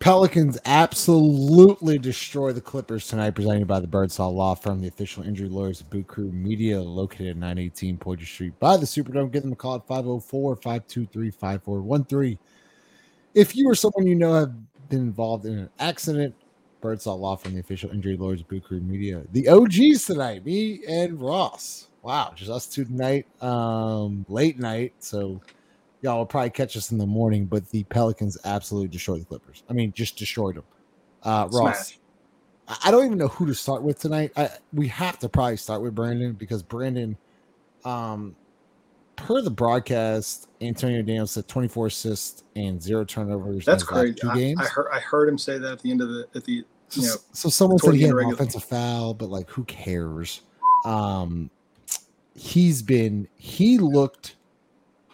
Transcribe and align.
Pelicans 0.00 0.56
absolutely 0.64 1.98
destroy 1.98 2.54
the 2.54 2.60
Clippers 2.60 3.06
tonight, 3.06 3.34
presented 3.34 3.68
by 3.68 3.80
the 3.80 3.86
Birdsall 3.86 4.34
Law 4.34 4.54
Firm, 4.54 4.80
the 4.80 4.88
official 4.88 5.22
injury 5.22 5.50
lawyers 5.50 5.82
of 5.82 5.90
Boot 5.90 6.06
Crew 6.06 6.32
Media, 6.32 6.80
located 6.80 7.28
at 7.28 7.36
918 7.36 7.98
Poydras 7.98 8.26
Street 8.26 8.58
by 8.58 8.78
the 8.78 8.86
Superdome. 8.86 9.30
Give 9.30 9.42
them 9.42 9.52
a 9.52 9.56
call 9.56 9.74
at 9.74 9.86
504 9.86 10.56
523 10.56 11.30
5413. 11.30 12.38
If 13.34 13.54
you 13.54 13.68
or 13.68 13.74
someone 13.74 14.06
you 14.06 14.14
know 14.14 14.32
have 14.32 14.54
been 14.88 15.00
involved 15.00 15.44
in 15.44 15.58
an 15.58 15.70
accident, 15.78 16.34
Birdsall 16.80 17.20
Law 17.20 17.36
Firm, 17.36 17.52
the 17.52 17.60
official 17.60 17.90
injury 17.90 18.16
lawyers 18.16 18.40
of 18.40 18.48
Boot 18.48 18.64
Crew 18.64 18.80
Media. 18.80 19.22
The 19.32 19.48
OGs 19.48 20.06
tonight, 20.06 20.46
me 20.46 20.80
and 20.88 21.20
Ross. 21.20 21.88
Wow, 22.00 22.32
just 22.34 22.50
us 22.50 22.66
two 22.66 22.86
tonight, 22.86 23.26
um, 23.42 24.24
late 24.30 24.58
night. 24.58 24.94
So 25.00 25.42
y'all 26.02 26.18
will 26.18 26.26
probably 26.26 26.50
catch 26.50 26.76
us 26.76 26.92
in 26.92 26.98
the 26.98 27.06
morning, 27.06 27.46
but 27.46 27.68
the 27.70 27.84
Pelicans 27.84 28.38
absolutely 28.44 28.88
destroyed 28.88 29.20
the 29.20 29.26
Clippers. 29.26 29.62
I 29.68 29.72
mean, 29.72 29.92
just 29.92 30.16
destroyed 30.16 30.56
them. 30.56 30.64
Uh, 31.22 31.48
Ross, 31.50 31.88
Smash. 31.88 31.98
I 32.84 32.90
don't 32.90 33.04
even 33.04 33.18
know 33.18 33.28
who 33.28 33.46
to 33.46 33.54
start 33.54 33.82
with 33.82 33.98
tonight. 33.98 34.32
I, 34.36 34.50
we 34.72 34.86
have 34.88 35.18
to 35.20 35.28
probably 35.28 35.56
start 35.56 35.82
with 35.82 35.94
Brandon 35.94 36.32
because 36.32 36.62
Brandon, 36.62 37.16
um, 37.84 38.36
per 39.16 39.42
the 39.42 39.50
broadcast, 39.50 40.48
Antonio 40.60 41.02
Daniels 41.02 41.32
said 41.32 41.48
24 41.48 41.88
assists 41.88 42.44
and 42.54 42.80
zero 42.80 43.04
turnovers. 43.04 43.64
That's 43.64 43.82
crazy. 43.82 44.14
Two 44.14 44.30
I, 44.30 44.36
games. 44.36 44.60
I 44.60 44.64
heard 44.64 44.88
I 44.92 45.00
heard 45.00 45.28
him 45.28 45.36
say 45.36 45.58
that 45.58 45.72
at 45.72 45.80
the 45.80 45.90
end 45.90 46.00
of 46.00 46.08
the 46.08 46.26
at 46.34 46.44
the 46.44 46.64
So, 46.88 47.00
you 47.00 47.08
know 47.08 47.14
so 47.32 47.48
someone 47.48 47.78
said 47.78 47.94
he 47.94 48.02
had 48.02 48.12
an 48.12 48.32
offensive 48.32 48.64
foul, 48.64 49.14
but 49.14 49.30
like, 49.30 49.50
who 49.50 49.64
cares? 49.64 50.42
Um, 50.84 51.50
he's 52.34 52.82
been 52.82 53.28
he 53.36 53.78
looked. 53.78 54.36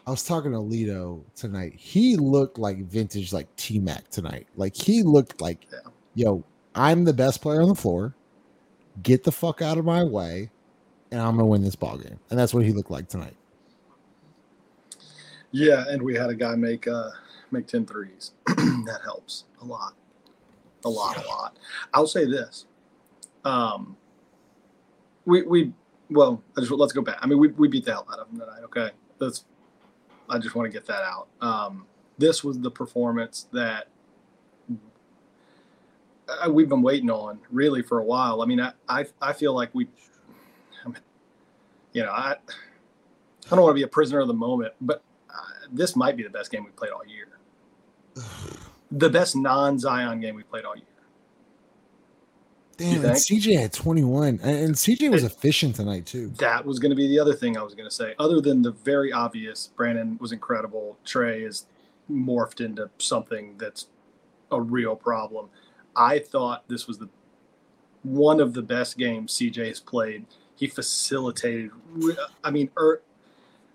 I 0.07 0.11
was 0.11 0.23
talking 0.23 0.53
to 0.53 0.59
Lito 0.59 1.23
tonight. 1.35 1.75
He 1.77 2.17
looked 2.17 2.59
like 2.59 2.79
vintage, 2.85 3.33
like 3.33 3.55
T 3.57 3.79
Mac 3.81 4.09
tonight. 4.09 4.47
Like 4.57 4.75
he 4.77 5.03
looked 5.03 5.41
like, 5.41 5.67
Yeah. 5.73 5.91
yo, 6.15 6.45
I'm 6.75 7.05
the 7.05 7.13
best 7.13 7.43
player 7.43 7.61
on 7.61 7.69
the 7.69 7.75
floor. 7.75 8.15
Get 9.03 9.25
the 9.25 9.33
fuck 9.33 9.63
out 9.63 9.79
of 9.79 9.85
my 9.85 10.05
way, 10.05 10.51
and 11.11 11.21
I'm 11.21 11.37
gonna 11.37 11.47
win 11.47 11.63
this 11.63 11.75
ball 11.75 11.99
game. 11.99 12.19
And 12.31 12.39
that's 12.39 12.55
what 12.55 12.65
he 12.65 12.73
looked 12.73 12.91
like 12.91 13.09
tonight. 13.09 13.37
yeah, 15.53 15.85
and 15.89 16.01
we 16.03 16.15
had 16.15 16.31
a 16.31 16.35
guy 16.35 16.55
make 16.55 16.87
uh 16.87 17.11
make 17.51 17.67
10 17.67 17.87
threes. 17.87 18.33
that 18.47 19.01
helps 19.05 19.45
a 19.61 19.65
lot. 19.65 19.95
A 20.85 20.89
lot, 20.89 21.17
a 21.17 21.27
lot. 21.29 21.57
I'll 21.95 22.07
say 22.07 22.27
this. 22.27 22.67
Um 23.45 23.97
we 25.25 25.43
we 25.43 25.73
well, 26.11 26.41
I 26.57 26.61
just 26.61 26.71
let's 26.73 26.93
go 26.93 27.03
back. 27.03 27.19
I 27.21 27.27
mean, 27.27 27.39
we, 27.39 27.49
we 27.49 27.67
beat 27.67 27.85
the 27.85 27.91
hell 27.93 28.07
out 28.13 28.21
of 28.21 28.29
them 28.31 28.39
tonight, 28.39 28.63
okay? 28.65 28.91
That's 29.19 29.45
I 30.29 30.39
just 30.39 30.55
want 30.55 30.71
to 30.71 30.73
get 30.73 30.87
that 30.87 31.03
out. 31.03 31.29
Um 31.41 31.87
this 32.19 32.43
was 32.43 32.59
the 32.59 32.71
performance 32.71 33.47
that 33.53 33.89
uh, 36.29 36.51
we've 36.51 36.69
been 36.69 36.83
waiting 36.83 37.11
on 37.11 37.39
really 37.51 37.83
for 37.83 37.99
a 37.99 38.05
while. 38.05 38.43
I 38.43 38.47
mean, 38.47 38.61
I 38.61 38.73
I, 38.89 39.07
I 39.21 39.33
feel 39.33 39.55
like 39.55 39.75
we, 39.75 39.87
I 40.85 40.89
mean, 40.89 40.99
you 41.93 42.03
know, 42.03 42.11
I 42.11 42.37
I 43.47 43.51
don't 43.51 43.63
want 43.63 43.71
to 43.71 43.79
be 43.79 43.85
a 43.85 43.89
prisoner 43.89 44.21
of 44.21 44.29
the 44.29 44.35
moment, 44.35 44.75
but 44.81 45.03
uh, 45.31 45.67
this 45.73 45.95
might 45.95 46.17
be 46.17 46.23
the 46.23 46.31
best 46.31 46.51
game 46.51 46.65
we 46.65 46.71
played 46.71 46.93
all 46.93 47.07
year. 47.07 47.29
The 48.93 49.11
best 49.11 49.35
non-Zion 49.35 50.21
game 50.21 50.37
we 50.37 50.45
played 50.45 50.65
all 50.65 50.77
year. 50.77 50.87
Damn, 52.77 53.05
and? 53.05 53.15
CJ 53.15 53.59
had 53.59 53.73
21, 53.73 54.29
and 54.29 54.41
and 54.43 54.75
CJ 54.75 55.11
was 55.11 55.25
efficient 55.25 55.77
tonight 55.77 56.07
too. 56.07 56.29
That 56.39 56.65
was 56.65 56.79
going 56.79 56.91
to 56.91 56.97
be 56.97 57.09
the 57.09 57.19
other 57.19 57.35
thing 57.35 57.57
I 57.57 57.63
was 57.63 57.75
going 57.75 57.89
to 57.89 57.95
say. 57.95 58.15
Other 58.19 58.41
than 58.41 58.63
the 58.63 58.73
very 58.73 59.13
obvious, 59.13 59.69
Brandon 59.77 60.19
was 60.21 60.33
incredible. 60.33 60.99
Trey 61.05 61.43
is 61.43 61.67
morphed 62.11 62.65
into 62.65 62.91
something 62.99 63.57
that's 63.59 63.87
a 64.51 64.61
real 64.61 64.95
problem. 64.95 65.49
I 65.95 66.19
thought 66.19 66.69
this 66.69 66.87
was 66.87 66.99
the 66.99 67.09
one 68.03 68.41
of 68.41 68.53
the 68.53 68.63
best 68.63 68.99
games 68.99 69.35
CJ 69.35 69.69
has 69.69 69.81
played. 69.81 70.27
He 70.55 70.69
facilitated. 70.69 71.71
I 72.45 72.51
mean, 72.51 72.71
er, 72.79 73.03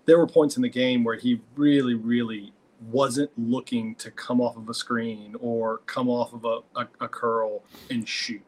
there 0.06 0.18
were 0.18 0.26
points 0.26 0.56
in 0.56 0.62
the 0.62 0.68
game 0.68 1.04
where 1.04 1.16
he 1.16 1.40
really, 1.56 1.94
really 1.94 2.52
wasn't 2.90 3.30
looking 3.36 3.94
to 3.96 4.10
come 4.10 4.40
off 4.40 4.56
of 4.56 4.68
a 4.68 4.74
screen 4.74 5.36
or 5.40 5.78
come 5.86 6.08
off 6.08 6.32
of 6.32 6.44
a, 6.44 6.60
a, 6.80 6.88
a 7.00 7.08
curl 7.08 7.62
and 7.90 8.08
shoot. 8.08 8.42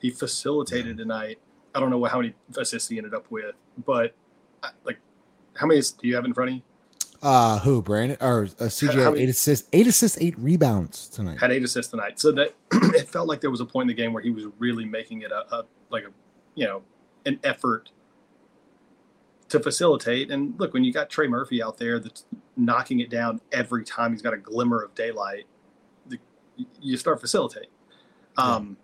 He 0.00 0.10
facilitated 0.10 0.96
tonight. 0.96 1.38
I 1.74 1.80
don't 1.80 1.90
know 1.90 2.02
how 2.04 2.20
many 2.20 2.34
assists 2.56 2.88
he 2.88 2.96
ended 2.98 3.14
up 3.14 3.30
with, 3.30 3.54
but 3.84 4.14
uh, 4.62 4.70
like, 4.84 4.98
how 5.54 5.66
many 5.66 5.80
do 5.80 6.08
you 6.08 6.14
have 6.14 6.24
in 6.24 6.34
front 6.34 6.50
of 6.50 6.56
you? 6.56 6.62
Uh 7.22 7.58
who 7.58 7.82
Brandon 7.82 8.16
or 8.22 8.44
uh, 8.44 8.64
CJ 8.64 8.94
had 8.94 9.04
many- 9.12 9.20
eight 9.20 9.28
assists, 9.28 9.68
eight 9.74 9.86
assists, 9.86 10.16
eight 10.22 10.38
rebounds 10.38 11.06
tonight. 11.06 11.38
Had 11.38 11.52
eight 11.52 11.62
assists 11.62 11.90
tonight, 11.90 12.18
so 12.18 12.32
that 12.32 12.54
it 12.72 13.08
felt 13.10 13.28
like 13.28 13.42
there 13.42 13.50
was 13.50 13.60
a 13.60 13.66
point 13.66 13.90
in 13.90 13.94
the 13.94 14.02
game 14.02 14.14
where 14.14 14.22
he 14.22 14.30
was 14.30 14.46
really 14.58 14.86
making 14.86 15.20
it 15.20 15.30
a, 15.30 15.54
a 15.54 15.64
like 15.90 16.04
a 16.04 16.10
you 16.54 16.66
know 16.66 16.82
an 17.26 17.38
effort 17.44 17.90
to 19.50 19.60
facilitate. 19.60 20.30
And 20.30 20.58
look, 20.58 20.72
when 20.72 20.82
you 20.82 20.92
got 20.94 21.10
Trey 21.10 21.26
Murphy 21.26 21.62
out 21.62 21.76
there 21.76 21.98
that's 21.98 22.24
knocking 22.56 23.00
it 23.00 23.10
down 23.10 23.40
every 23.52 23.84
time 23.84 24.12
he's 24.12 24.22
got 24.22 24.32
a 24.32 24.38
glimmer 24.38 24.80
of 24.82 24.94
daylight, 24.94 25.44
the, 26.06 26.18
you 26.80 26.96
start 26.96 27.20
facilitating. 27.20 27.68
Um, 28.38 28.76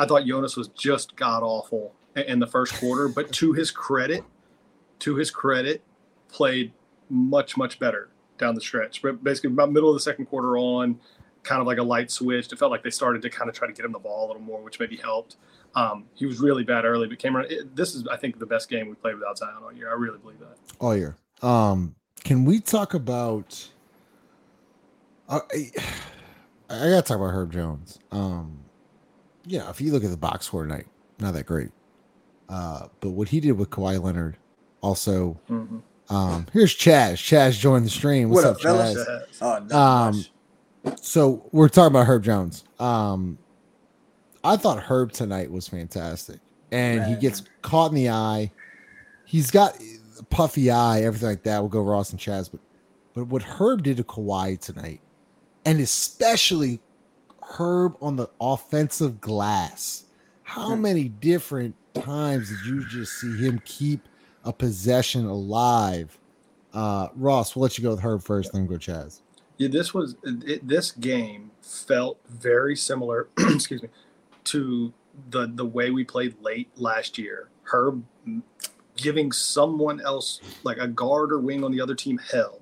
I 0.00 0.06
thought 0.06 0.24
Jonas 0.24 0.56
was 0.56 0.68
just 0.68 1.14
god 1.16 1.42
awful 1.42 1.94
in- 2.16 2.38
the 2.38 2.46
first 2.46 2.72
quarter, 2.74 3.06
but 3.08 3.30
to 3.32 3.52
his 3.52 3.70
credit, 3.70 4.24
to 5.00 5.14
his 5.14 5.30
credit, 5.30 5.82
played 6.28 6.72
much 7.10 7.56
much 7.58 7.78
better 7.78 8.08
down 8.38 8.54
the 8.54 8.60
stretch. 8.62 9.02
But 9.02 9.22
basically, 9.22 9.50
about 9.52 9.72
middle 9.72 9.90
of 9.90 9.94
the 9.94 10.00
second 10.00 10.24
quarter 10.26 10.56
on, 10.56 10.98
kind 11.42 11.60
of 11.60 11.66
like 11.66 11.76
a 11.78 11.82
light 11.82 12.10
switch. 12.10 12.50
It 12.50 12.58
felt 12.58 12.70
like 12.70 12.82
they 12.82 12.90
started 12.90 13.20
to 13.22 13.30
kind 13.30 13.50
of 13.50 13.54
try 13.54 13.66
to 13.66 13.74
get 13.74 13.84
him 13.84 13.92
the 13.92 13.98
ball 13.98 14.26
a 14.26 14.28
little 14.28 14.42
more, 14.42 14.62
which 14.62 14.80
maybe 14.80 14.96
helped. 14.96 15.36
Um, 15.74 16.06
he 16.14 16.24
was 16.24 16.40
really 16.40 16.64
bad 16.64 16.84
early, 16.86 17.06
but 17.06 17.18
came 17.18 17.36
around. 17.36 17.52
It, 17.52 17.76
this 17.76 17.94
is, 17.94 18.06
I 18.08 18.16
think, 18.16 18.38
the 18.38 18.46
best 18.46 18.70
game 18.70 18.88
we 18.88 18.94
played 18.94 19.14
without 19.16 19.36
Zion 19.36 19.54
all 19.62 19.72
year. 19.72 19.90
I 19.90 19.94
really 19.94 20.18
believe 20.18 20.38
that. 20.40 20.56
all 20.80 20.96
year. 20.96 21.16
Um, 21.42 21.94
can 22.24 22.46
we 22.46 22.58
talk 22.60 22.94
about? 22.94 23.68
Uh, 25.28 25.40
I, 25.52 25.70
I 26.70 26.88
gotta 26.88 27.02
talk 27.02 27.18
about 27.18 27.30
Herb 27.34 27.52
Jones. 27.52 27.98
Um, 28.10 28.60
yeah, 29.44 29.70
if 29.70 29.80
you 29.80 29.92
look 29.92 30.04
at 30.04 30.10
the 30.10 30.16
box 30.16 30.46
score 30.46 30.62
tonight, 30.62 30.86
not 31.18 31.34
that 31.34 31.46
great. 31.46 31.70
Uh, 32.48 32.88
but 33.00 33.10
what 33.10 33.28
he 33.28 33.40
did 33.40 33.52
with 33.52 33.70
Kawhi 33.70 34.02
Leonard, 34.02 34.36
also. 34.80 35.38
Mm-hmm. 35.48 35.78
Um, 36.14 36.46
here's 36.52 36.74
Chaz. 36.74 37.14
Chaz 37.14 37.58
joined 37.58 37.86
the 37.86 37.90
stream. 37.90 38.30
What's 38.30 38.44
What 38.44 38.56
up, 38.56 38.60
fellas? 38.60 38.98
Chaz? 38.98 39.38
Oh, 39.40 39.64
not 39.64 40.08
Um. 40.08 40.24
So 41.00 41.46
we're 41.52 41.68
talking 41.68 41.94
about 41.94 42.06
Herb 42.06 42.24
Jones. 42.24 42.64
Um, 42.78 43.38
I 44.42 44.56
thought 44.56 44.82
Herb 44.82 45.12
tonight 45.12 45.50
was 45.50 45.68
fantastic, 45.68 46.40
and 46.72 47.04
he 47.04 47.14
gets 47.16 47.42
caught 47.62 47.90
in 47.90 47.94
the 47.94 48.08
eye. 48.08 48.50
He's 49.26 49.50
got 49.50 49.78
a 50.18 50.22
puffy 50.24 50.70
eye, 50.70 51.02
everything 51.02 51.28
like 51.28 51.42
that. 51.42 51.60
We'll 51.60 51.68
go 51.68 51.82
Ross 51.82 52.10
and 52.10 52.18
Chaz, 52.18 52.50
but 52.50 52.60
but 53.14 53.26
what 53.26 53.42
Herb 53.42 53.82
did 53.82 53.98
to 53.98 54.04
Kawhi 54.04 54.58
tonight, 54.58 55.00
and 55.64 55.80
especially 55.80 56.80
Herb 57.58 57.96
on 58.00 58.16
the 58.16 58.28
offensive 58.40 59.20
glass. 59.20 60.04
How 60.42 60.74
Hmm. 60.74 60.82
many 60.82 61.04
different 61.08 61.74
times 61.94 62.48
did 62.48 62.64
you 62.66 62.84
just 62.88 63.12
see 63.20 63.36
him 63.36 63.60
keep 63.64 64.08
a 64.44 64.52
possession 64.52 65.26
alive? 65.26 66.18
Uh, 66.72 67.08
Ross, 67.16 67.54
we'll 67.54 67.62
let 67.64 67.76
you 67.78 67.82
go 67.82 67.90
with 67.90 68.00
Herb 68.00 68.22
first, 68.22 68.52
then 68.52 68.66
go 68.66 68.74
Chaz. 68.76 69.20
Yeah, 69.58 69.68
this 69.68 69.92
was 69.92 70.16
it, 70.24 70.66
this 70.66 70.92
game 70.92 71.50
felt 71.62 72.18
very 72.28 72.76
similar. 72.76 73.28
excuse 73.38 73.82
me, 73.82 73.88
to 74.44 74.92
the 75.30 75.50
the 75.54 75.64
way 75.66 75.90
we 75.90 76.04
played 76.04 76.40
late 76.40 76.70
last 76.76 77.18
year. 77.18 77.50
Herb 77.64 78.02
giving 78.96 79.32
someone 79.32 80.00
else 80.00 80.40
like 80.62 80.78
a 80.78 80.88
guard 80.88 81.32
or 81.32 81.38
wing 81.40 81.62
on 81.64 81.72
the 81.72 81.80
other 81.80 81.94
team 81.94 82.18
hell. 82.18 82.60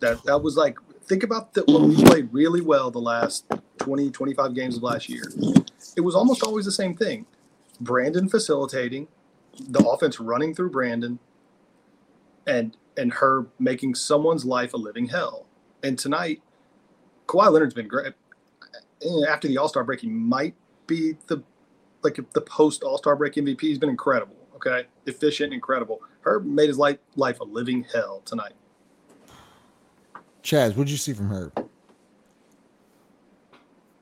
That 0.00 0.22
that 0.24 0.42
was 0.42 0.56
like 0.56 0.76
think 1.04 1.22
about 1.22 1.54
that 1.54 1.66
when 1.66 1.88
we 1.88 2.02
played 2.04 2.28
really 2.32 2.60
well 2.60 2.90
the 2.90 3.00
last 3.00 3.44
20 3.78 4.10
25 4.10 4.54
games 4.54 4.76
of 4.76 4.82
last 4.82 5.08
year. 5.08 5.24
It 5.96 6.00
was 6.00 6.14
almost 6.14 6.42
always 6.42 6.64
the 6.64 6.72
same 6.72 6.96
thing. 6.96 7.26
Brandon 7.80 8.28
facilitating, 8.28 9.08
the 9.58 9.80
offense 9.80 10.20
running 10.20 10.54
through 10.54 10.70
Brandon 10.70 11.18
and 12.46 12.76
and 12.96 13.12
Herb 13.12 13.50
making 13.58 13.94
someone's 13.94 14.44
life 14.44 14.74
a 14.74 14.76
living 14.76 15.08
hell. 15.08 15.46
And 15.82 15.98
tonight, 15.98 16.42
Kawhi 17.26 17.50
Leonard's 17.50 17.74
been 17.74 17.88
great. 17.88 18.12
After 19.28 19.48
the 19.48 19.58
All 19.58 19.68
Star 19.68 19.84
break, 19.84 20.00
he 20.00 20.08
might 20.08 20.54
be 20.86 21.16
the 21.26 21.42
like 22.02 22.18
the 22.32 22.40
post 22.40 22.82
All 22.82 22.98
Star 22.98 23.16
break 23.16 23.34
MVP. 23.34 23.60
He's 23.60 23.78
been 23.78 23.88
incredible. 23.88 24.36
Okay, 24.56 24.86
efficient, 25.06 25.52
incredible. 25.52 26.00
Herb 26.20 26.44
made 26.44 26.68
his 26.68 26.78
life 26.78 26.98
life 27.16 27.40
a 27.40 27.44
living 27.44 27.84
hell 27.92 28.22
tonight. 28.24 28.52
Chaz, 30.42 30.70
what'd 30.70 30.90
you 30.90 30.96
see 30.96 31.12
from 31.12 31.30
Herb? 31.30 31.68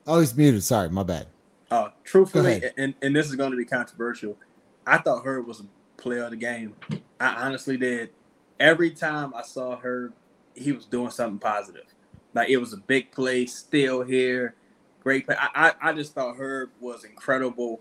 Oh, 0.07 0.19
he's 0.19 0.35
muted. 0.35 0.63
Sorry, 0.63 0.89
my 0.89 1.03
bad. 1.03 1.27
Uh, 1.69 1.89
truthfully, 2.03 2.61
and, 2.77 2.93
and 3.01 3.15
this 3.15 3.27
is 3.27 3.35
going 3.35 3.51
to 3.51 3.57
be 3.57 3.63
controversial. 3.63 4.37
I 4.85 4.97
thought 4.97 5.23
Herb 5.25 5.47
was 5.47 5.61
a 5.61 5.65
player 6.01 6.23
of 6.23 6.31
the 6.31 6.37
game. 6.37 6.75
I 7.19 7.45
honestly 7.45 7.77
did. 7.77 8.09
Every 8.59 8.91
time 8.91 9.33
I 9.33 9.43
saw 9.43 9.77
Herb, 9.77 10.13
he 10.55 10.71
was 10.71 10.85
doing 10.85 11.11
something 11.11 11.39
positive. 11.39 11.85
Like 12.33 12.49
it 12.49 12.57
was 12.57 12.73
a 12.73 12.77
big 12.77 13.11
play, 13.11 13.45
still 13.45 14.01
here. 14.03 14.55
great. 15.03 15.25
I, 15.29 15.73
I, 15.81 15.89
I 15.89 15.93
just 15.93 16.13
thought 16.13 16.35
Herb 16.37 16.71
was 16.79 17.03
incredible 17.03 17.79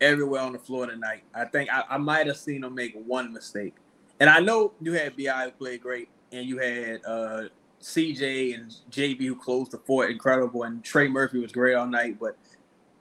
everywhere 0.00 0.42
on 0.42 0.52
the 0.52 0.58
floor 0.58 0.86
tonight. 0.86 1.24
I 1.34 1.44
think 1.44 1.70
I, 1.70 1.84
I 1.88 1.98
might 1.98 2.26
have 2.26 2.36
seen 2.36 2.64
him 2.64 2.74
make 2.74 2.94
one 3.06 3.32
mistake. 3.32 3.74
And 4.20 4.28
I 4.28 4.40
know 4.40 4.72
you 4.80 4.92
had 4.92 5.16
BI 5.16 5.44
who 5.44 5.50
played 5.52 5.82
great, 5.82 6.08
and 6.32 6.46
you 6.46 6.58
had 6.58 7.04
uh, 7.04 7.44
CJ 7.80 8.54
and 8.54 8.74
JV 8.90 9.26
who 9.26 9.36
closed 9.36 9.70
the 9.70 9.78
fort 9.78 10.10
incredible, 10.10 10.64
and 10.64 10.82
Trey 10.82 11.08
Murphy 11.08 11.38
was 11.38 11.52
great 11.52 11.74
all 11.74 11.86
night. 11.86 12.18
But 12.18 12.36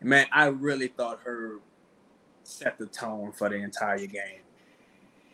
man, 0.02 0.28
I 0.32 0.46
really 0.46 0.88
thought 0.88 1.20
Herb 1.26 1.62
set 2.44 2.78
the 2.78 2.86
tone 2.86 3.32
for 3.32 3.50
the 3.50 3.56
entire 3.56 4.06
game. 4.06 4.42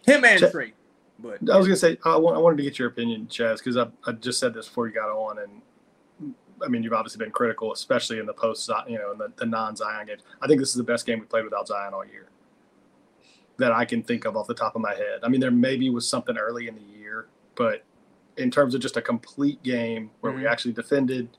Him 0.06 0.25
and 0.25 0.40
Ch- 0.40 0.51
Trey. 0.51 0.74
But 1.19 1.40
I 1.50 1.57
was 1.57 1.68
gonna 1.68 1.78
say 1.78 1.98
I, 2.06 2.13
w- 2.13 2.34
I 2.34 2.38
wanted 2.38 2.57
to 2.57 2.63
get 2.63 2.80
your 2.80 2.88
opinion, 2.88 3.28
Chaz, 3.28 3.57
because 3.57 3.78
I, 3.78 3.88
I 4.06 4.13
just 4.13 4.40
said 4.40 4.54
this 4.54 4.68
before 4.68 4.88
you 4.88 4.94
got 4.94 5.10
on, 5.10 5.40
and 5.40 6.36
I 6.63 6.68
mean 6.68 6.84
you've 6.84 6.94
obviously 6.94 7.24
been 7.24 7.31
critical, 7.31 7.72
especially 7.72 8.19
in 8.19 8.25
the 8.25 8.34
post, 8.34 8.69
uh, 8.69 8.84
you 8.88 8.98
know, 8.98 9.12
in 9.12 9.18
the, 9.18 9.31
the 9.38 9.46
non 9.46 9.75
Zion 9.75 10.07
games. 10.07 10.22
I 10.42 10.48
think 10.48 10.60
this 10.60 10.69
is 10.69 10.75
the 10.75 10.84
best 10.84 11.06
game 11.06 11.19
we 11.19 11.25
played 11.25 11.44
without 11.44 11.68
Zion 11.68 11.94
all 11.94 12.06
year 12.06 12.28
that 13.57 13.72
I 13.72 13.86
can 13.86 14.01
think 14.01 14.25
of 14.25 14.36
off 14.36 14.48
the 14.48 14.54
top 14.54 14.75
of 14.75 14.81
my 14.81 14.96
head. 14.96 15.19
I 15.22 15.30
mean, 15.30 15.39
there 15.39 15.51
maybe 15.51 15.89
was 15.89 16.07
something 16.07 16.38
early 16.38 16.68
in 16.68 16.75
the 16.75 16.81
year, 16.81 17.28
but 17.56 17.84
in 18.38 18.52
terms 18.52 18.76
of 18.76 18.82
just 18.82 18.98
a 18.98 19.02
complete 19.02 19.62
game 19.64 20.10
where 20.22 20.32
mm-hmm. 20.32 20.42
we 20.42 20.48
actually 20.48 20.74
defended. 20.74 21.30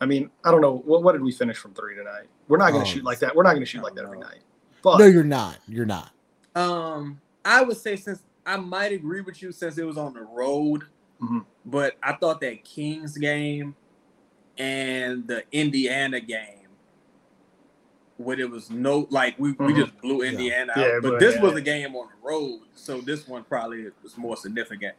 I 0.00 0.06
mean, 0.06 0.30
I 0.44 0.50
don't 0.50 0.60
know 0.60 0.82
what, 0.84 1.02
what 1.02 1.12
did 1.12 1.22
we 1.22 1.32
finish 1.32 1.56
from 1.56 1.74
three 1.74 1.94
tonight. 1.94 2.26
We're 2.48 2.58
not 2.58 2.72
going 2.72 2.84
to 2.84 2.90
oh, 2.90 2.92
shoot 2.92 3.04
like 3.04 3.20
that. 3.20 3.34
We're 3.34 3.44
not 3.44 3.50
going 3.50 3.62
to 3.62 3.66
shoot 3.66 3.82
like 3.82 3.94
that 3.94 4.04
every 4.04 4.18
night. 4.18 4.40
But 4.82 4.98
no, 4.98 5.06
you're 5.06 5.22
not. 5.22 5.58
You're 5.68 5.86
not. 5.86 6.10
Um, 6.54 7.20
I 7.44 7.62
would 7.62 7.76
say 7.76 7.96
since 7.96 8.22
I 8.44 8.56
might 8.56 8.92
agree 8.92 9.20
with 9.20 9.40
you 9.42 9.52
since 9.52 9.78
it 9.78 9.84
was 9.84 9.96
on 9.96 10.14
the 10.14 10.22
road, 10.22 10.82
mm-hmm. 11.22 11.40
but 11.64 11.96
I 12.02 12.14
thought 12.14 12.40
that 12.40 12.64
Kings 12.64 13.16
game 13.16 13.76
and 14.58 15.26
the 15.26 15.44
Indiana 15.52 16.20
game, 16.20 16.68
where 18.16 18.38
it 18.38 18.50
was 18.50 18.70
no 18.70 19.06
like 19.10 19.38
we, 19.38 19.52
mm-hmm. 19.52 19.66
we 19.66 19.74
just 19.74 19.96
blew 20.00 20.22
Indiana 20.22 20.72
yeah. 20.76 20.82
out, 20.82 20.88
yeah, 20.88 20.98
but, 21.00 21.10
but 21.12 21.20
this 21.20 21.36
yeah. 21.36 21.42
was 21.42 21.54
a 21.54 21.60
game 21.60 21.94
on 21.94 22.08
the 22.08 22.28
road, 22.28 22.60
so 22.74 23.00
this 23.00 23.26
one 23.26 23.44
probably 23.44 23.86
was 24.02 24.16
more 24.16 24.36
significant. 24.36 24.94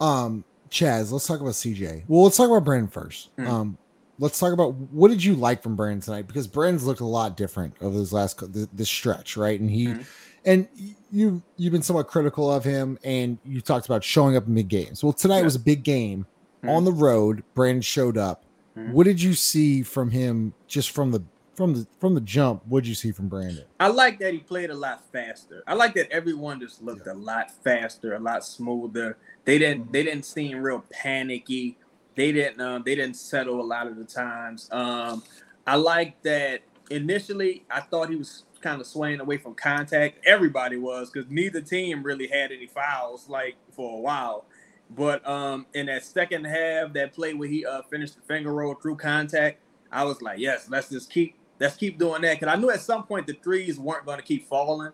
Um, 0.00 0.44
Chaz, 0.70 1.10
let's 1.10 1.26
talk 1.26 1.40
about 1.40 1.52
CJ. 1.52 2.04
Well, 2.08 2.24
let's 2.24 2.36
talk 2.36 2.48
about 2.48 2.64
Brandon 2.64 2.90
1st 2.90 3.28
mm-hmm. 3.38 3.46
Um, 3.46 3.78
let's 4.20 4.38
talk 4.38 4.52
about 4.52 4.74
what 4.74 5.08
did 5.08 5.24
you 5.24 5.34
like 5.34 5.62
from 5.62 5.74
Brandon 5.74 6.00
tonight 6.00 6.26
because 6.26 6.46
Brandon's 6.46 6.84
looked 6.84 7.00
a 7.00 7.06
lot 7.06 7.36
different 7.36 7.74
over 7.80 7.98
this 7.98 8.12
last 8.12 8.40
this 8.76 8.88
stretch, 8.88 9.36
right? 9.36 9.58
And 9.58 9.68
he 9.68 9.86
mm-hmm. 9.86 10.02
and 10.44 10.68
you 11.10 11.42
you've 11.56 11.72
been 11.72 11.82
somewhat 11.82 12.06
critical 12.06 12.52
of 12.52 12.62
him, 12.62 12.98
and 13.02 13.38
you 13.44 13.60
talked 13.60 13.86
about 13.86 14.04
showing 14.04 14.36
up 14.36 14.46
in 14.46 14.54
mid 14.54 14.68
games. 14.68 15.02
Well, 15.02 15.12
tonight 15.12 15.38
yeah. 15.38 15.44
was 15.44 15.56
a 15.56 15.60
big 15.60 15.82
game 15.82 16.26
mm-hmm. 16.58 16.68
on 16.68 16.84
the 16.84 16.92
road. 16.92 17.42
Brandon 17.54 17.82
showed 17.82 18.16
up. 18.16 18.44
Mm-hmm. 18.78 18.92
What 18.92 19.04
did 19.04 19.20
you 19.20 19.34
see 19.34 19.82
from 19.82 20.10
him 20.10 20.54
just 20.68 20.90
from 20.90 21.10
the 21.10 21.22
from 21.54 21.74
the 21.74 21.86
from 21.98 22.14
the 22.14 22.20
jump? 22.20 22.62
What 22.66 22.84
did 22.84 22.88
you 22.88 22.94
see 22.94 23.12
from 23.12 23.28
Brandon? 23.28 23.64
I 23.78 23.88
like 23.88 24.18
that 24.20 24.32
he 24.32 24.40
played 24.40 24.70
a 24.70 24.74
lot 24.74 25.04
faster. 25.12 25.62
I 25.66 25.74
like 25.74 25.94
that 25.94 26.10
everyone 26.10 26.60
just 26.60 26.82
looked 26.82 27.06
yeah. 27.06 27.12
a 27.12 27.14
lot 27.14 27.50
faster, 27.62 28.14
a 28.14 28.20
lot 28.20 28.44
smoother. 28.44 29.16
They 29.44 29.58
didn't 29.58 29.82
mm-hmm. 29.82 29.92
they 29.92 30.02
didn't 30.02 30.24
seem 30.24 30.58
real 30.58 30.84
panicky. 30.90 31.76
They 32.14 32.32
didn't 32.32 32.60
um, 32.60 32.82
they 32.84 32.94
didn't 32.94 33.16
settle 33.16 33.60
a 33.60 33.62
lot 33.62 33.86
of 33.86 33.96
the 33.96 34.04
times. 34.04 34.68
Um, 34.70 35.22
I 35.66 35.76
like 35.76 36.22
that 36.22 36.62
initially 36.90 37.64
I 37.70 37.80
thought 37.80 38.10
he 38.10 38.16
was 38.16 38.44
kind 38.60 38.80
of 38.80 38.86
swaying 38.86 39.20
away 39.20 39.38
from 39.38 39.54
contact. 39.54 40.18
Everybody 40.26 40.76
was 40.76 41.10
because 41.10 41.30
neither 41.30 41.60
team 41.60 42.02
really 42.02 42.28
had 42.28 42.52
any 42.52 42.66
fouls 42.66 43.28
like 43.28 43.56
for 43.72 43.98
a 43.98 44.00
while. 44.00 44.44
But 44.90 45.26
um, 45.26 45.66
in 45.72 45.86
that 45.86 46.04
second 46.04 46.44
half, 46.44 46.92
that 46.94 47.14
play 47.14 47.32
where 47.32 47.48
he 47.48 47.64
uh, 47.64 47.82
finished 47.82 48.16
the 48.16 48.22
finger 48.22 48.52
roll 48.52 48.74
through 48.74 48.96
contact, 48.96 49.60
I 49.92 50.04
was 50.04 50.20
like, 50.20 50.38
yes, 50.38 50.68
let's 50.68 50.88
just 50.88 51.10
keep 51.10 51.36
let's 51.60 51.76
keep 51.76 51.98
doing 51.98 52.22
that 52.22 52.40
because 52.40 52.52
I 52.52 52.58
knew 52.58 52.70
at 52.70 52.80
some 52.80 53.04
point 53.04 53.26
the 53.26 53.34
threes 53.34 53.78
weren't 53.78 54.06
going 54.06 54.18
to 54.18 54.24
keep 54.24 54.48
falling, 54.48 54.92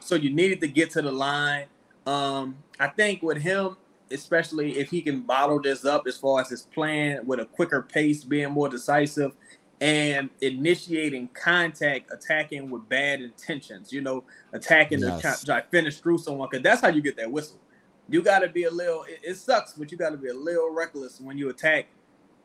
so 0.00 0.14
you 0.14 0.30
needed 0.30 0.60
to 0.62 0.68
get 0.68 0.90
to 0.92 1.02
the 1.02 1.12
line. 1.12 1.66
Um, 2.06 2.56
I 2.80 2.88
think 2.88 3.22
with 3.22 3.38
him, 3.38 3.76
especially 4.10 4.78
if 4.78 4.90
he 4.90 5.02
can 5.02 5.20
bottle 5.20 5.60
this 5.60 5.84
up 5.84 6.06
as 6.06 6.16
far 6.16 6.40
as 6.40 6.48
his 6.48 6.62
plan 6.62 7.26
with 7.26 7.40
a 7.40 7.44
quicker 7.44 7.82
pace, 7.82 8.24
being 8.24 8.50
more 8.50 8.68
decisive, 8.68 9.32
and 9.80 10.30
initiating 10.40 11.28
contact, 11.28 12.10
attacking 12.12 12.70
with 12.70 12.88
bad 12.88 13.20
intentions. 13.20 13.92
You 13.92 14.00
know, 14.00 14.24
attacking 14.52 15.00
yes. 15.00 15.40
to 15.40 15.46
try, 15.46 15.62
finish 15.70 16.00
through 16.00 16.18
someone 16.18 16.48
because 16.50 16.62
that's 16.62 16.80
how 16.80 16.88
you 16.88 17.02
get 17.02 17.16
that 17.18 17.30
whistle. 17.30 17.58
You 18.08 18.22
got 18.22 18.38
to 18.38 18.48
be 18.48 18.64
a 18.64 18.70
little. 18.70 19.04
It, 19.04 19.20
it 19.22 19.34
sucks, 19.36 19.74
but 19.74 19.92
you 19.92 19.98
got 19.98 20.10
to 20.10 20.16
be 20.16 20.28
a 20.28 20.34
little 20.34 20.72
reckless 20.72 21.20
when 21.20 21.36
you 21.36 21.50
attack, 21.50 21.88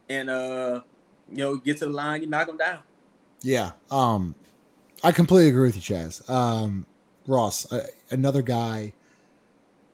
and 0.09 0.29
uh, 0.29 0.81
you 1.29 1.37
know, 1.37 1.55
get 1.55 1.77
to 1.77 1.85
the 1.85 1.91
line, 1.91 2.21
you 2.21 2.27
knock 2.27 2.47
them 2.47 2.57
down. 2.57 2.79
Yeah, 3.43 3.71
um, 3.91 4.33
I 5.03 5.11
completely 5.11 5.49
agree 5.49 5.67
with 5.67 5.75
you, 5.75 5.95
Chaz. 5.95 6.27
Um, 6.29 6.85
Ross, 7.27 7.71
uh, 7.71 7.85
another 8.09 8.41
guy. 8.41 8.93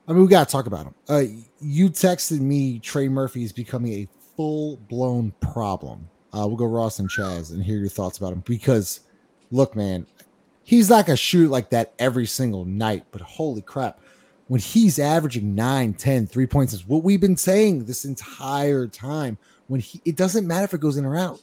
I 0.08 0.14
mean, 0.14 0.22
we 0.22 0.28
got 0.30 0.48
to 0.48 0.52
talk 0.52 0.68
about 0.68 0.86
him. 0.86 0.96
Uh, 1.08 1.24
you 1.60 1.90
texted 1.90 2.40
me 2.40 2.80
Trey 2.80 3.10
Murphy 3.10 3.44
is 3.44 3.52
becoming 3.52 3.94
a 3.94 4.08
full 4.38 4.78
blown 4.78 5.34
problem 5.42 6.08
uh, 6.34 6.46
we'll 6.46 6.58
go 6.58 6.66
Ross 6.66 7.00
and 7.00 7.10
Chaz 7.10 7.52
and 7.52 7.64
hear 7.64 7.78
your 7.78 7.90
thoughts 7.90 8.18
about 8.18 8.34
him 8.34 8.42
because, 8.42 9.02
look, 9.52 9.76
man, 9.76 10.06
he's 10.64 10.90
not 10.90 11.08
to 11.08 11.18
shoot 11.18 11.50
like 11.50 11.72
that 11.72 11.94
every 11.98 12.28
single 12.28 12.66
night, 12.66 13.06
but 13.12 13.22
holy 13.22 13.62
crap, 13.62 14.00
when 14.48 14.60
he's 14.60 15.00
averaging 15.00 15.56
9, 15.56 15.94
10, 15.94 16.28
three 16.28 16.46
points 16.46 16.74
is 16.74 16.88
what 16.88 17.04
we've 17.04 17.22
been 17.22 17.38
saying 17.38 17.86
this 17.86 18.06
entire 18.06 18.88
time. 18.88 19.38
When 19.68 19.80
he, 19.80 20.02
it 20.06 20.16
doesn't 20.16 20.48
matter 20.48 20.66
if 20.66 20.74
it 20.74 20.82
goes 20.82 20.98
in 20.98 21.06
or 21.06 21.16
out, 21.16 21.42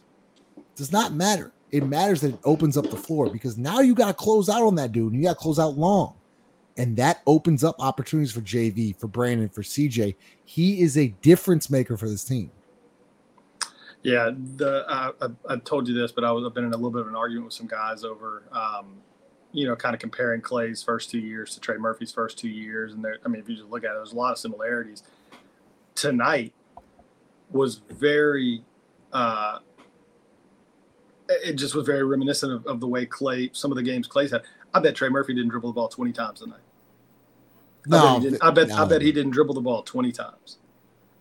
it 0.56 0.76
does 0.76 0.93
not 0.93 1.12
matter. 1.12 1.52
It 1.76 1.87
matters 1.87 2.23
that 2.23 2.34
it 2.34 2.40
opens 2.44 2.76
up 2.76 2.90
the 2.90 2.96
floor 2.96 3.28
because 3.28 3.58
now 3.58 3.81
you 3.81 3.94
got 3.94 4.08
to 4.08 4.14
close 4.14 4.49
out 4.49 4.62
on 4.62 4.75
that 4.76 4.93
dude 4.93 5.12
and 5.12 5.20
you 5.20 5.28
got 5.28 5.34
to 5.34 5.43
close 5.43 5.58
out 5.58 5.76
long. 5.76 6.14
And 6.78 6.96
that 6.96 7.23
opens 7.26 7.64
up 7.64 7.76
opportunities 7.78 8.32
for 8.32 8.40
JV, 8.40 8.94
for 8.99 9.08
Brandon, 9.08 9.49
for 9.49 9.62
CJ. 9.62 10.14
He 10.44 10.82
is 10.82 10.99
a 10.99 11.08
difference 11.23 11.70
maker 11.70 11.96
for 11.96 12.08
this 12.08 12.25
team. 12.25 12.50
Yeah, 14.02 14.31
the 14.56 14.84
I, 14.88 15.11
I, 15.49 15.56
told 15.56 15.88
you 15.88 15.94
this, 15.94 16.12
but 16.12 16.23
I 16.23 16.31
was 16.31 16.44
I've 16.44 16.55
been 16.55 16.64
in 16.64 16.73
a 16.73 16.76
little 16.76 16.93
bit 16.93 17.00
of 17.00 17.08
an 17.08 17.17
argument 17.17 17.46
with 17.46 17.55
some 17.55 17.67
guys 17.67 18.05
over, 18.05 18.44
um, 18.52 18.99
you 19.52 19.67
know, 19.67 19.75
kind 19.75 19.94
of 19.94 20.00
comparing 20.00 20.40
Klay's 20.40 20.81
first 20.81 21.11
two 21.11 21.19
years 21.19 21.55
to 21.55 21.61
Trey 21.61 21.76
Murphy's 21.76 22.12
first 22.12 22.38
two 22.38 22.49
years, 22.49 22.93
and 22.93 23.05
there. 23.05 23.19
I 23.25 23.28
mean, 23.28 23.40
if 23.40 23.49
you 23.49 23.56
just 23.56 23.69
look 23.69 23.82
at 23.82 23.90
it, 23.90 23.94
there's 23.94 24.12
a 24.12 24.17
lot 24.17 24.31
of 24.31 24.38
similarities. 24.38 25.02
Tonight 25.96 26.52
was 27.50 27.81
very, 27.90 28.62
uh, 29.12 29.58
it 31.28 31.55
just 31.55 31.75
was 31.75 31.87
very 31.87 32.04
reminiscent 32.04 32.52
of, 32.52 32.66
of 32.66 32.80
the 32.80 32.87
way 32.87 33.06
Klay, 33.06 33.54
some 33.54 33.71
of 33.71 33.76
the 33.76 33.83
games 33.83 34.09
Klay's 34.09 34.30
had. 34.30 34.42
I 34.75 34.80
bet 34.80 34.95
Trey 34.95 35.09
Murphy 35.09 35.35
didn't 35.35 35.50
dribble 35.50 35.71
the 35.71 35.75
ball 35.75 35.88
20 35.88 36.12
times 36.12 36.40
tonight. 36.40 36.61
No, 37.87 38.16
I 38.16 38.18
bet, 38.18 38.45
I 38.45 38.50
bet, 38.50 38.68
no. 38.68 38.76
I 38.76 38.85
bet 38.85 39.02
he 39.02 39.12
didn't 39.12 39.30
dribble 39.30 39.54
the 39.54 39.61
ball 39.61 39.83
20 39.83 40.12
times 40.12 40.59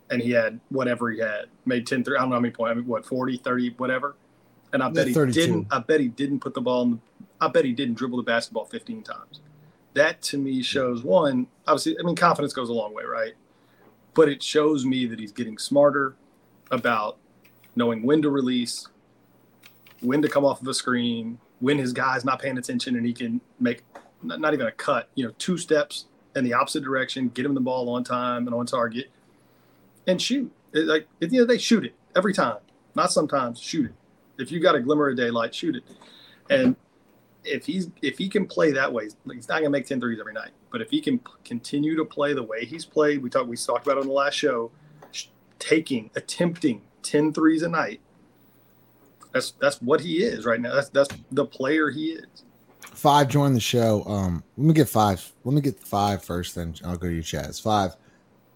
and 0.10 0.22
he 0.22 0.32
had 0.32 0.60
whatever 0.70 1.10
he 1.10 1.20
had, 1.20 1.46
made 1.66 1.88
10 1.88 2.04
3, 2.04 2.18
I 2.18 2.22
don't 2.22 2.30
know 2.30 2.36
how 2.36 2.42
many 2.42 2.54
points, 2.54 2.72
I 2.72 2.74
mean, 2.76 2.88
what, 2.88 3.06
40, 3.06 3.38
30, 3.38 3.70
whatever. 3.78 4.16
And 4.74 4.84
I 4.84 4.90
bet 4.90 5.08
he 5.08 5.14
32. 5.14 5.40
didn't, 5.40 5.68
I 5.72 5.80
bet 5.80 6.00
he 6.00 6.10
didn't 6.10 6.42
put 6.42 6.54
the 6.54 6.62
ball 6.62 6.84
in, 6.84 6.92
the, 6.92 7.00
I 7.42 7.48
bet 7.48 7.66
he 7.66 7.72
didn't 7.72 7.96
dribble 7.96 8.18
the 8.18 8.24
basketball 8.24 8.66
15 8.66 9.04
times. 9.04 9.42
That 9.94 10.22
to 10.24 10.38
me 10.38 10.62
shows 10.62 11.04
one, 11.04 11.48
obviously, 11.68 11.98
I 12.00 12.04
mean, 12.04 12.16
confidence 12.16 12.54
goes 12.54 12.70
a 12.70 12.74
long 12.74 12.94
way, 12.94 13.04
right? 13.04 13.34
But 14.14 14.30
it 14.30 14.44
shows 14.44 14.86
me 14.86 15.06
that 15.06 15.20
he's 15.20 15.32
getting 15.32 15.58
smarter 15.58 16.16
about 16.72 17.18
knowing 17.76 18.04
when 18.04 18.22
to 18.22 18.30
release, 18.30 18.88
when 20.02 20.22
to 20.22 20.30
come 20.30 20.46
off 20.46 20.62
of 20.62 20.68
a 20.68 20.74
screen, 20.74 21.40
when 21.60 21.78
his 21.78 21.94
guy's 21.94 22.26
not 22.26 22.42
paying 22.42 22.58
attention 22.58 22.96
and 22.96 23.06
he 23.06 23.14
can 23.14 23.42
make 23.60 23.84
not 24.22 24.54
even 24.54 24.68
a 24.68 24.72
cut, 24.72 25.10
you 25.16 25.26
know, 25.26 25.34
two 25.38 25.58
steps 25.58 26.06
in 26.36 26.44
the 26.44 26.54
opposite 26.54 26.84
direction, 26.84 27.30
get 27.30 27.46
him 27.46 27.54
the 27.54 27.62
ball 27.62 27.90
on 27.90 28.04
time 28.04 28.48
and 28.48 28.56
on 28.56 28.66
target 28.66 29.10
and 30.08 30.22
shoot. 30.22 30.52
It, 30.74 30.86
like 30.86 31.08
at 31.22 31.30
the 31.30 31.38
end 31.38 31.44
of 31.44 31.48
the 31.48 31.54
day, 31.56 31.60
shoot 31.60 31.86
it 31.86 31.96
every 32.16 32.34
time. 32.34 32.58
Not 32.96 33.12
sometimes, 33.12 33.60
shoot 33.60 33.88
it. 33.88 34.42
If 34.42 34.52
you 34.52 34.60
got 34.60 34.76
a 34.76 34.80
glimmer 34.80 35.10
of 35.10 35.18
daylight, 35.18 35.56
shoot 35.56 35.76
it. 35.76 35.84
And 36.50 36.76
if 37.44 37.66
he's 37.66 37.90
if 38.02 38.18
he 38.18 38.28
can 38.28 38.46
play 38.46 38.72
that 38.72 38.92
way, 38.92 39.10
he's 39.32 39.48
not 39.48 39.60
gonna 39.60 39.70
make 39.70 39.86
10 39.86 40.02
threes 40.02 40.20
every 40.20 40.34
night. 40.34 40.52
But 40.72 40.82
if 40.82 40.90
he 40.90 41.02
can 41.02 41.22
continue 41.44 41.96
to 41.96 42.06
play 42.06 42.34
the 42.34 42.44
way 42.44 42.66
he's 42.66 42.86
played, 42.86 43.22
we 43.22 43.30
talked 43.30 43.48
we 43.48 43.56
talked 43.56 43.86
about 43.86 43.98
on 43.98 44.08
the 44.08 44.14
last 44.14 44.34
show, 44.34 44.72
taking, 45.60 46.10
attempting 46.16 46.82
10 47.04 47.34
threes 47.34 47.64
a 47.64 47.70
night. 47.70 48.02
That's 49.36 49.52
that's 49.52 49.82
what 49.82 50.00
he 50.00 50.24
is 50.24 50.46
right 50.46 50.62
now. 50.62 50.74
That's 50.74 50.88
that's 50.88 51.10
the 51.34 51.46
player 51.46 51.90
he 51.90 52.12
is. 52.12 52.46
Five 52.80 53.28
joined 53.28 53.54
the 53.54 53.60
show. 53.60 54.02
Um, 54.06 54.42
let 54.56 54.68
me 54.68 54.74
get 54.74 54.88
five. 54.88 55.30
Let 55.44 55.54
me 55.54 55.60
get 55.60 55.78
five 55.78 56.24
first, 56.24 56.56
then 56.56 56.74
I'll 56.86 56.96
go 56.96 57.10
to 57.10 57.14
you, 57.14 57.22
Chaz. 57.22 57.62
Five. 57.62 57.98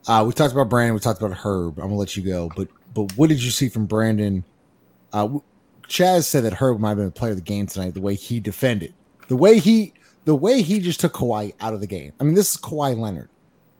Uh, 0.07 0.23
we 0.25 0.31
talked 0.31 0.53
about 0.53 0.69
Brandon. 0.69 0.93
We 0.93 1.01
talked 1.01 1.21
about 1.21 1.35
Herb. 1.35 1.79
I'm 1.79 1.87
gonna 1.87 1.97
let 1.97 2.15
you 2.15 2.23
go. 2.23 2.49
But 2.55 2.69
but 2.93 3.11
what 3.17 3.27
did 3.27 3.43
you 3.43 3.51
see 3.51 3.67
from 3.67 3.87
Brandon? 3.87 4.45
Uh, 5.11 5.39
Chaz 5.89 6.23
said 6.23 6.45
that 6.45 6.53
Herb 6.53 6.79
might 6.79 6.89
have 6.89 6.97
been 6.99 7.07
a 7.07 7.11
player 7.11 7.31
of 7.31 7.37
the 7.37 7.43
game 7.43 7.67
tonight. 7.67 7.93
The 7.93 7.99
way 7.99 8.15
he 8.15 8.39
defended, 8.39 8.93
the 9.27 9.35
way 9.35 9.59
he 9.59 9.91
the 10.23 10.35
way 10.35 10.61
he 10.61 10.79
just 10.79 11.01
took 11.01 11.11
Kawhi 11.11 11.55
out 11.59 11.73
of 11.73 11.81
the 11.81 11.87
game. 11.87 12.13
I 12.21 12.23
mean, 12.23 12.35
this 12.35 12.51
is 12.51 12.57
Kawhi 12.57 12.97
Leonard. 12.97 13.27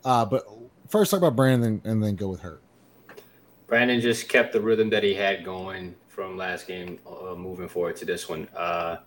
Uh, 0.03 0.25
but 0.25 0.43
first 0.89 1.11
talk 1.11 1.19
about 1.19 1.37
Brandon 1.37 1.81
and 1.85 2.03
then 2.03 2.17
go 2.17 2.27
with 2.27 2.41
Herb. 2.41 2.59
Brandon 3.67 4.01
just 4.01 4.27
kept 4.27 4.51
the 4.51 4.59
rhythm 4.59 4.89
that 4.89 5.03
he 5.03 5.13
had 5.13 5.45
going 5.45 5.95
from 6.19 6.35
last 6.35 6.67
game 6.67 6.99
uh, 7.07 7.33
moving 7.33 7.69
forward 7.69 7.95
to 7.95 8.03
this 8.03 8.27
one. 8.27 8.45
Uh, 8.53 8.97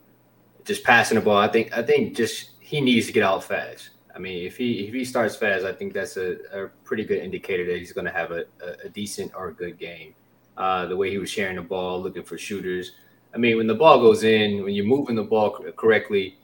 just 0.65 0.83
passing 0.83 1.17
the 1.17 1.21
ball. 1.21 1.37
I 1.37 1.47
think 1.47 1.77
I 1.77 1.83
think 1.83 2.17
just 2.17 2.53
he 2.61 2.81
needs 2.81 3.07
to 3.07 3.13
get 3.13 3.23
out 3.23 3.45
fast. 3.45 3.91
I 4.17 4.19
mean, 4.19 4.47
if 4.47 4.57
he 4.57 4.87
if 4.87 4.95
he 4.95 5.05
starts 5.05 5.37
fast, 5.37 5.67
I 5.67 5.73
think 5.73 5.93
that's 5.93 6.17
a, 6.17 6.39
a 6.55 6.69
pretty 6.85 7.05
good 7.05 7.19
indicator 7.19 7.67
that 7.67 7.77
he's 7.77 7.93
going 7.93 8.07
to 8.07 8.13
have 8.13 8.31
a, 8.31 8.47
a, 8.83 8.89
decent 8.89 9.33
or 9.35 9.49
a 9.49 9.53
good 9.53 9.79
game. 9.79 10.15
Uh, 10.57 10.87
the 10.87 10.97
way 10.97 11.11
he 11.11 11.19
was 11.19 11.29
sharing 11.29 11.57
the 11.57 11.63
ball, 11.63 12.01
looking 12.01 12.23
for 12.23 12.39
shooters. 12.39 12.93
I 13.35 13.37
mean, 13.37 13.59
when 13.59 13.67
the 13.67 13.75
ball 13.75 14.01
goes 14.01 14.25
in, 14.25 14.63
when 14.65 14.73
you're 14.73 14.87
moving 14.87 15.17
the 15.17 15.23
ball 15.23 15.51
correctly, 15.77 16.39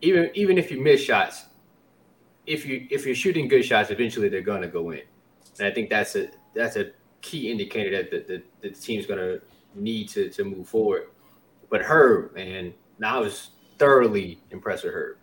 even 0.00 0.32
even 0.34 0.58
if 0.58 0.68
you 0.68 0.80
miss 0.82 1.00
shots, 1.00 1.46
if 2.44 2.66
you 2.66 2.88
if 2.90 3.06
you're 3.06 3.14
shooting 3.14 3.46
good 3.46 3.64
shots, 3.64 3.90
eventually 3.90 4.28
they're 4.28 4.50
going 4.52 4.62
to 4.62 4.68
go 4.80 4.90
in. 4.90 5.02
And 5.60 5.68
I 5.68 5.70
think 5.70 5.90
that's 5.90 6.16
a 6.16 6.28
that's 6.54 6.74
a 6.74 6.90
key 7.20 7.52
indicator 7.52 7.90
that 7.96 8.10
the, 8.10 8.18
the, 8.30 8.68
the 8.68 8.74
team's 8.74 9.06
going 9.06 9.20
to 9.20 9.40
need 9.74 10.08
to 10.10 10.30
to 10.30 10.44
move 10.44 10.68
forward. 10.68 11.08
But 11.70 11.82
Herb, 11.82 12.34
man, 12.34 12.74
I 13.02 13.18
was 13.18 13.50
thoroughly 13.78 14.40
impressed 14.50 14.84
with 14.84 14.94
Herb. 14.94 15.16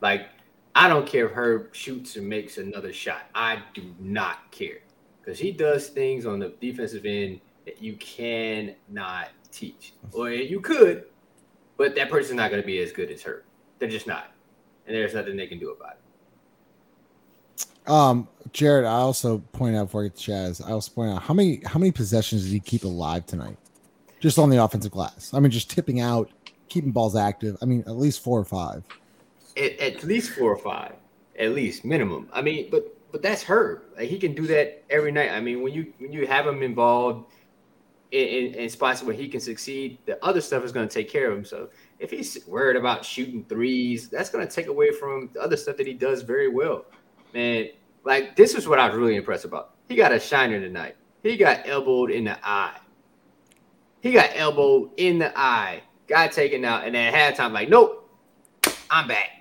Like 0.00 0.28
I 0.74 0.88
don't 0.88 1.06
care 1.06 1.26
if 1.26 1.32
Herb 1.32 1.74
shoots 1.74 2.16
and 2.16 2.28
makes 2.28 2.58
another 2.58 2.92
shot. 2.92 3.22
I 3.34 3.62
do 3.74 3.82
not 3.98 4.50
care 4.50 4.78
because 5.20 5.38
he 5.38 5.52
does 5.52 5.88
things 5.88 6.24
on 6.24 6.38
the 6.38 6.54
defensive 6.60 7.04
end 7.04 7.40
that 7.66 7.82
you 7.82 7.96
cannot 7.96 9.28
teach, 9.50 9.92
or 10.12 10.30
you 10.30 10.60
could, 10.60 11.04
but 11.76 11.94
that 11.96 12.08
person's 12.08 12.36
not 12.36 12.50
going 12.50 12.62
to 12.62 12.66
be 12.66 12.78
as 12.78 12.92
good 12.92 13.10
as 13.10 13.22
Herb. 13.22 13.42
They're 13.78 13.88
just 13.88 14.06
not, 14.06 14.32
and 14.86 14.96
there's 14.96 15.14
nothing 15.14 15.36
they 15.36 15.46
can 15.46 15.58
do 15.58 15.70
about 15.70 15.92
it. 15.92 17.90
Um, 17.90 18.28
Jared, 18.52 18.84
I 18.84 18.92
also 18.92 19.38
point 19.52 19.74
out 19.74 19.90
for 19.90 20.04
you, 20.04 20.10
Chaz. 20.10 20.64
I 20.64 20.72
also 20.72 20.92
point 20.92 21.10
out 21.10 21.22
how 21.22 21.34
many 21.34 21.60
how 21.64 21.78
many 21.78 21.90
possessions 21.90 22.44
did 22.44 22.52
he 22.52 22.60
keep 22.60 22.84
alive 22.84 23.26
tonight, 23.26 23.56
just 24.20 24.38
on 24.38 24.50
the 24.50 24.62
offensive 24.62 24.92
glass? 24.92 25.32
I 25.34 25.40
mean, 25.40 25.50
just 25.50 25.70
tipping 25.70 26.00
out, 26.00 26.30
keeping 26.68 26.92
balls 26.92 27.16
active. 27.16 27.56
I 27.62 27.64
mean, 27.64 27.80
at 27.86 27.96
least 27.96 28.22
four 28.22 28.38
or 28.38 28.44
five 28.44 28.82
at, 29.58 29.78
at 29.80 30.04
least 30.04 30.30
four 30.30 30.52
or 30.52 30.56
five, 30.56 30.94
at 31.38 31.52
least 31.52 31.84
minimum. 31.84 32.28
I 32.32 32.42
mean, 32.42 32.68
but 32.70 32.94
but 33.10 33.22
that's 33.22 33.42
Herb. 33.42 33.82
Like 33.96 34.08
he 34.08 34.18
can 34.18 34.34
do 34.34 34.46
that 34.46 34.84
every 34.90 35.12
night. 35.12 35.30
I 35.32 35.40
mean, 35.40 35.62
when 35.62 35.72
you 35.72 35.92
when 35.98 36.12
you 36.12 36.26
have 36.26 36.46
him 36.46 36.62
involved 36.62 37.30
in, 38.12 38.28
in, 38.28 38.54
in 38.54 38.68
spots 38.70 39.02
where 39.02 39.14
he 39.14 39.28
can 39.28 39.40
succeed, 39.40 39.98
the 40.06 40.22
other 40.24 40.40
stuff 40.40 40.64
is 40.64 40.72
going 40.72 40.88
to 40.88 40.92
take 40.92 41.10
care 41.10 41.30
of 41.30 41.38
him. 41.38 41.44
So 41.44 41.68
if 41.98 42.10
he's 42.10 42.38
worried 42.46 42.76
about 42.76 43.04
shooting 43.04 43.44
threes, 43.44 44.08
that's 44.08 44.30
going 44.30 44.46
to 44.46 44.52
take 44.52 44.68
away 44.68 44.92
from 44.92 45.30
the 45.32 45.40
other 45.40 45.56
stuff 45.56 45.76
that 45.76 45.86
he 45.86 45.94
does 45.94 46.22
very 46.22 46.48
well. 46.48 46.86
Man, 47.34 47.68
like 48.04 48.36
this 48.36 48.54
is 48.54 48.68
what 48.68 48.78
I 48.78 48.88
was 48.88 48.96
really 48.96 49.16
impressed 49.16 49.44
about. 49.44 49.74
He 49.88 49.96
got 49.96 50.12
a 50.12 50.20
shiner 50.20 50.60
tonight. 50.60 50.96
He 51.22 51.36
got 51.36 51.66
elbowed 51.66 52.10
in 52.10 52.24
the 52.24 52.38
eye. 52.46 52.76
He 54.00 54.12
got 54.12 54.30
elbowed 54.34 54.90
in 54.96 55.18
the 55.18 55.36
eye. 55.38 55.82
Got 56.06 56.32
taken 56.32 56.64
out, 56.64 56.84
and 56.84 56.94
then 56.94 57.12
halftime, 57.12 57.52
like, 57.52 57.68
nope, 57.68 58.10
I'm 58.90 59.06
back 59.06 59.38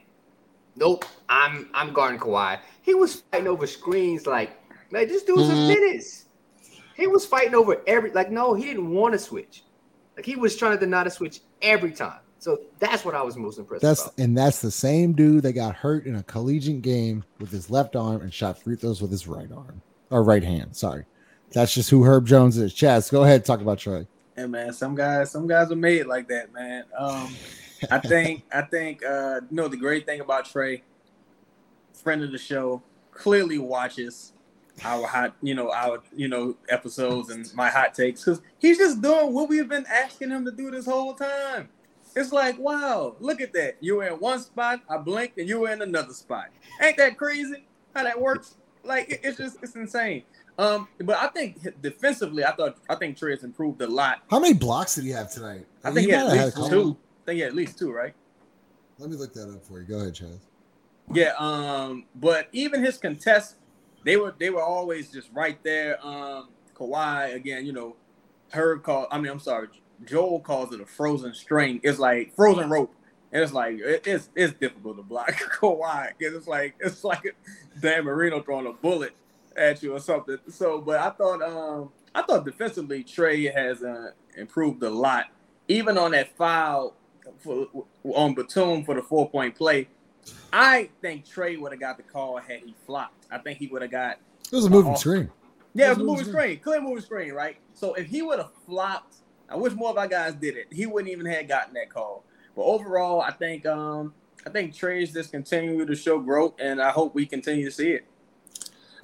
nope, 0.78 1.06
I'm 1.28 1.70
I'm 1.74 1.92
guarding 1.92 2.20
Kawhi. 2.20 2.60
He 2.82 2.94
was 2.94 3.24
fighting 3.32 3.48
over 3.48 3.68
screens 3.68 4.26
like, 4.26 4.58
man, 4.92 5.08
this 5.08 5.24
dude's 5.24 5.44
mm-hmm. 5.44 5.52
a 5.52 5.68
menace. 5.68 6.26
He 6.96 7.08
was 7.08 7.26
fighting 7.26 7.56
over 7.56 7.82
every 7.86 8.12
like, 8.12 8.32
no, 8.32 8.54
he 8.54 8.64
didn't 8.64 8.90
want 8.90 9.14
to 9.14 9.20
switch. 9.20 9.64
Like 10.16 10.26
he 10.26 10.36
was 10.36 10.56
trying 10.56 10.74
to 10.74 10.80
deny 10.80 11.04
the 11.04 11.12
switch 11.12 11.42
every 11.62 11.92
time. 11.92 12.20
So 12.40 12.60
that's 12.80 13.04
what 13.04 13.16
I 13.16 13.24
was 13.24 13.36
most 13.36 13.58
impressed 13.58 13.82
that's, 13.82 14.04
about. 14.04 14.20
And 14.20 14.38
that's 14.38 14.62
the 14.62 14.72
same 14.72 15.14
dude 15.14 15.44
that 15.44 15.54
got 15.54 15.76
hurt 15.76 16.06
in 16.06 16.16
a 16.16 16.24
collegiate 16.24 16.84
game 16.84 17.24
with 17.40 17.52
his 17.52 17.70
left 17.70 17.96
arm 17.96 18.22
and 18.22 18.34
shot 18.34 18.62
free 18.62 18.76
throws 18.76 19.02
with 19.02 19.12
his 19.12 19.28
right 19.28 19.52
arm 19.52 19.82
or 20.12 20.24
right 20.24 20.44
hand. 20.44 20.76
Sorry. 20.76 21.06
That's 21.52 21.74
just 21.74 21.90
who 21.90 22.04
Herb 22.04 22.28
Jones 22.28 22.58
is. 22.58 22.74
Chaz, 22.74 23.12
go 23.12 23.24
ahead 23.24 23.44
talk 23.44 23.62
about 23.62 23.80
Trey. 23.80 24.08
Hey 24.38 24.46
man, 24.46 24.72
some 24.72 24.94
guys, 24.94 25.32
some 25.32 25.48
guys 25.48 25.72
are 25.72 25.76
made 25.76 26.06
like 26.06 26.28
that, 26.28 26.54
man. 26.54 26.84
Um, 26.96 27.34
I 27.90 27.98
think 27.98 28.44
I 28.54 28.62
think 28.62 29.04
uh 29.04 29.42
you 29.50 29.56
know 29.56 29.68
the 29.68 29.78
great 29.78 30.06
thing 30.06 30.22
about 30.22 30.46
Trey, 30.46 30.84
friend 31.92 32.24
of 32.24 32.32
the 32.32 32.38
show, 32.38 32.84
clearly 33.10 33.58
watches 33.58 34.34
our 34.86 35.08
hot, 35.08 35.34
you 35.42 35.56
know, 35.56 35.72
our 35.72 36.04
you 36.16 36.28
know 36.28 36.56
episodes 36.70 37.32
and 37.32 37.52
my 37.56 37.68
hot 37.68 37.96
takes 37.96 38.24
because 38.24 38.40
he's 38.60 38.78
just 38.78 39.02
doing 39.02 39.34
what 39.34 39.50
we've 39.50 39.68
been 39.68 39.88
asking 39.88 40.30
him 40.30 40.46
to 40.46 40.52
do 40.52 40.70
this 40.70 40.86
whole 40.86 41.16
time. 41.16 41.70
It's 42.16 42.32
like, 42.32 42.60
wow, 42.60 43.16
look 43.20 43.42
at 43.42 43.54
that. 43.54 43.78
You 43.80 43.96
were 43.96 44.08
in 44.08 44.20
one 44.20 44.40
spot, 44.40 44.82
I 44.88 44.98
blinked, 44.98 45.40
and 45.40 45.50
you 45.50 45.62
were 45.62 45.72
in 45.72 45.82
another 45.82 46.14
spot. 46.14 46.50
Ain't 46.80 46.98
that 46.98 47.18
crazy 47.18 47.66
how 47.96 48.04
that 48.04 48.22
works? 48.22 48.58
Like 48.84 49.20
it's 49.24 49.40
just 49.40 49.58
it's 49.64 49.76
insane. 49.76 50.26
Um, 50.60 50.88
but 51.00 51.18
I 51.18 51.28
think 51.28 51.82
defensively, 51.82 52.44
I 52.44 52.52
thought 52.52 52.78
I 52.90 52.96
think 52.96 53.18
Trey 53.18 53.32
has 53.32 53.44
improved 53.44 53.82
a 53.82 53.88
lot. 53.88 54.24
How 54.30 54.40
many 54.40 54.54
blocks 54.54 54.96
did 54.96 55.04
he 55.04 55.12
have 55.12 55.32
tonight? 55.32 55.66
I 55.84 55.92
think 55.92 56.08
he, 56.08 56.12
he 56.12 56.12
had 56.12 56.28
at 56.28 56.34
least 56.34 56.70
two 56.70 56.98
think 57.28 57.40
yeah, 57.42 57.46
at 57.46 57.56
least 57.56 57.78
two, 57.78 57.92
right? 57.92 58.14
Let 58.98 59.12
me 59.12 59.18
look 59.18 59.34
that 59.34 59.54
up 59.54 59.64
for 59.64 59.80
you. 59.80 59.86
Go 59.86 60.00
ahead, 60.00 60.16
Chaz. 60.16 60.40
Yeah, 61.14 61.34
um, 61.38 62.06
but 62.16 62.48
even 62.52 62.84
his 62.84 62.98
contests, 62.98 63.56
they 64.04 64.18
were 64.18 64.34
they 64.40 64.50
were 64.50 64.64
always 64.64 65.12
just 65.12 65.30
right 65.34 65.62
there. 65.64 66.04
Um, 66.04 66.50
Kawhi 66.74 67.36
again, 67.36 67.66
you 67.66 67.74
know, 67.74 67.96
Herb 68.52 68.82
call. 68.84 69.08
I 69.12 69.20
mean, 69.20 69.32
I'm 69.32 69.40
sorry, 69.40 69.68
Joel 70.06 70.40
calls 70.40 70.74
it 70.74 70.82
a 70.82 70.86
frozen 70.86 71.34
string. 71.34 71.80
It's 71.84 72.00
like 72.00 72.34
frozen 72.34 72.70
rope, 72.70 72.96
and 73.32 73.44
it's 73.44 73.54
like 73.54 73.78
it, 73.80 74.08
it's 74.08 74.30
it's 74.34 74.54
difficult 74.54 74.98
to 74.98 75.04
block 75.04 75.32
Kawhi 75.60 76.14
because 76.18 76.34
it's 76.34 76.48
like 76.48 76.76
it's 76.80 77.04
like 77.04 77.36
Dan 77.80 78.06
Marino 78.06 78.42
throwing 78.42 78.68
a 78.68 78.74
bullet 78.74 79.14
at 79.58 79.82
you 79.84 79.94
or 79.94 80.00
something. 80.00 80.38
So, 80.50 80.80
but 80.82 81.00
I 81.00 81.10
thought 81.10 81.42
um 81.42 81.92
I 82.14 82.22
thought 82.22 82.46
defensively 82.46 83.04
Trey 83.04 83.46
has 83.46 83.84
uh, 83.84 84.12
improved 84.36 84.82
a 84.84 84.90
lot. 84.90 85.26
Even 85.68 85.98
on 85.98 86.12
that 86.12 86.36
foul 86.38 86.96
for 87.40 87.68
on 88.04 88.34
Batum 88.34 88.84
for 88.84 88.96
the 88.96 89.02
four 89.02 89.30
point 89.30 89.56
play. 89.56 89.88
I 90.52 90.90
think 91.02 91.26
Trey 91.26 91.58
would 91.58 91.72
have 91.72 91.80
got 91.80 91.98
the 91.98 92.04
call 92.04 92.38
had 92.38 92.62
he 92.62 92.76
flopped. 92.86 93.26
I 93.32 93.38
think 93.38 93.60
he 93.60 93.68
would 93.68 93.82
have 93.82 93.92
got. 93.92 94.20
It 94.52 94.56
was 94.56 94.66
a 94.66 94.70
moving 94.70 94.96
screen. 94.96 95.30
Yeah, 95.74 95.88
it 95.88 95.90
was, 95.90 95.98
a 96.00 96.04
moving 96.04 96.26
screen. 96.26 96.34
screen, 96.34 96.60
clear 96.60 96.82
moving 96.82 97.04
screen, 97.04 97.34
right? 97.34 97.58
So 97.74 97.94
if 97.94 98.08
he 98.08 98.22
would 98.22 98.40
have 98.40 98.52
flopped, 98.66 99.16
I 99.50 99.56
wish 99.56 99.74
more 99.74 99.92
of 99.92 99.98
our 99.98 100.08
guys 100.08 100.34
did 100.34 100.58
it. 100.58 100.68
He 100.72 100.86
wouldn't 100.86 101.12
even 101.12 101.26
have 101.28 101.48
gotten 101.48 101.74
that 101.76 101.90
call. 101.90 102.24
But 102.56 102.64
overall, 102.64 103.22
I 103.22 103.32
think 103.32 103.66
um 103.66 104.14
I 104.46 104.50
think 104.50 104.74
Trey's 104.74 105.14
just 105.14 105.32
continuing 105.32 105.88
to 105.88 105.96
show 105.96 106.20
growth, 106.20 106.56
and 106.60 106.82
I 106.82 106.92
hope 106.92 107.14
we 107.14 107.26
continue 107.26 107.66
to 107.66 107.72
see 107.72 107.92
it. 107.92 108.06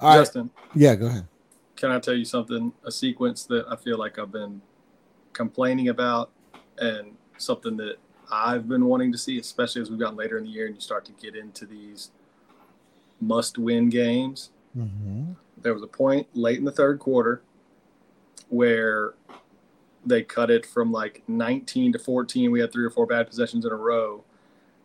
All 0.04 0.14
Justin, 0.14 0.50
right. 0.54 0.76
yeah, 0.76 0.94
go 0.94 1.06
ahead. 1.06 1.26
Can 1.76 1.90
I 1.90 1.98
tell 1.98 2.14
you 2.14 2.24
something? 2.24 2.72
A 2.84 2.92
sequence 2.92 3.44
that 3.46 3.66
I 3.68 3.76
feel 3.76 3.98
like 3.98 4.18
I've 4.18 4.32
been 4.32 4.62
complaining 5.32 5.88
about, 5.88 6.30
and 6.78 7.16
something 7.38 7.76
that 7.78 7.96
I've 8.30 8.68
been 8.68 8.86
wanting 8.86 9.12
to 9.12 9.18
see, 9.18 9.38
especially 9.38 9.82
as 9.82 9.90
we've 9.90 9.98
gotten 9.98 10.16
later 10.16 10.38
in 10.38 10.44
the 10.44 10.50
year 10.50 10.66
and 10.66 10.74
you 10.74 10.80
start 10.80 11.04
to 11.06 11.12
get 11.12 11.36
into 11.36 11.66
these 11.66 12.10
must 13.20 13.58
win 13.58 13.88
games. 13.88 14.50
Mm-hmm. 14.76 15.32
There 15.58 15.74
was 15.74 15.82
a 15.82 15.88
point 15.88 16.26
late 16.34 16.58
in 16.58 16.64
the 16.64 16.72
third 16.72 16.98
quarter 16.98 17.42
where 18.48 19.14
they 20.04 20.22
cut 20.22 20.50
it 20.50 20.66
from 20.66 20.92
like 20.92 21.22
19 21.28 21.92
to 21.92 21.98
14. 21.98 22.50
We 22.50 22.60
had 22.60 22.72
three 22.72 22.84
or 22.84 22.90
four 22.90 23.06
bad 23.06 23.26
possessions 23.26 23.64
in 23.64 23.72
a 23.72 23.76
row. 23.76 24.24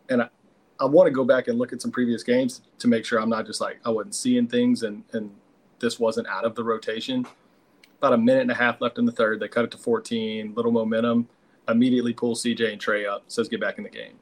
And 0.08 0.22
I, 0.22 0.28
I 0.80 0.86
want 0.86 1.06
to 1.06 1.10
go 1.10 1.24
back 1.24 1.48
and 1.48 1.58
look 1.58 1.72
at 1.72 1.82
some 1.82 1.90
previous 1.90 2.22
games 2.22 2.62
to 2.78 2.88
make 2.88 3.04
sure 3.04 3.20
I'm 3.20 3.28
not 3.28 3.46
just 3.46 3.60
like 3.60 3.80
I 3.84 3.90
wasn't 3.90 4.14
seeing 4.14 4.46
things 4.46 4.82
and, 4.82 5.04
and 5.12 5.30
this 5.78 6.00
wasn't 6.00 6.26
out 6.26 6.44
of 6.44 6.54
the 6.54 6.64
rotation. 6.64 7.26
About 7.98 8.14
a 8.14 8.18
minute 8.18 8.42
and 8.42 8.50
a 8.50 8.54
half 8.54 8.80
left 8.80 8.98
in 8.98 9.04
the 9.04 9.12
third. 9.12 9.40
They 9.40 9.48
cut 9.48 9.64
it 9.64 9.70
to 9.72 9.78
14, 9.78 10.54
little 10.54 10.72
momentum 10.72 11.28
immediately 11.70 12.12
pulls 12.12 12.42
CJ 12.42 12.72
and 12.72 12.80
Trey 12.80 13.06
up, 13.06 13.24
says 13.28 13.48
get 13.48 13.60
back 13.60 13.78
in 13.78 13.84
the 13.84 13.90
game. 13.90 14.14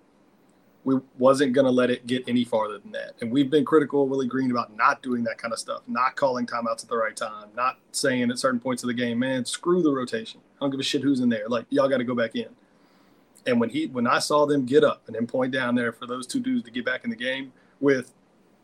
We 0.85 0.97
wasn't 1.19 1.53
going 1.53 1.65
to 1.65 1.71
let 1.71 1.91
it 1.91 2.07
get 2.07 2.25
any 2.29 2.45
farther 2.45 2.79
than 2.79 2.93
that. 2.93 3.15
And 3.21 3.31
we've 3.31 3.51
been 3.51 3.65
critical 3.65 4.05
of 4.05 4.11
Willie 4.11 4.27
Green 4.27 4.51
about 4.51 4.75
not 4.75 5.03
doing 5.03 5.25
that 5.25 5.37
kind 5.37 5.53
of 5.53 5.59
stuff, 5.59 5.83
not 5.87 6.17
calling 6.17 6.47
timeouts 6.47 6.85
at 6.85 6.89
the 6.89 6.97
right 6.97 7.17
time, 7.17 7.49
not 7.55 7.79
saying 7.93 8.31
at 8.31 8.39
certain 8.39 8.61
points 8.61 8.83
of 8.83 8.87
the 8.87 8.95
game, 8.95 9.19
man, 9.19 9.45
screw 9.45 9.83
the 9.83 9.91
rotation. 9.91 10.41
I 10.57 10.65
don't 10.65 10.71
give 10.71 10.81
a 10.81 10.85
shit 10.85 11.03
who's 11.03 11.21
in 11.21 11.29
there. 11.29 11.49
Like 11.49 11.67
y'all 11.69 11.89
got 11.89 11.99
to 11.99 12.05
go 12.05 12.15
back 12.15 12.37
in. 12.37 12.49
And 13.47 13.61
when 13.61 13.71
he 13.71 13.87
when 13.87 14.07
I 14.07 14.19
saw 14.19 14.47
them 14.47 14.67
get 14.67 14.85
up 14.85 15.03
and 15.07 15.15
then 15.15 15.27
point 15.27 15.53
down 15.53 15.75
there 15.75 15.93
for 15.93 16.07
those 16.07 16.27
two 16.27 16.41
dudes 16.41 16.65
to 16.65 16.71
get 16.71 16.85
back 16.85 17.05
in 17.05 17.11
the 17.11 17.17
game 17.17 17.53
with 17.81 18.13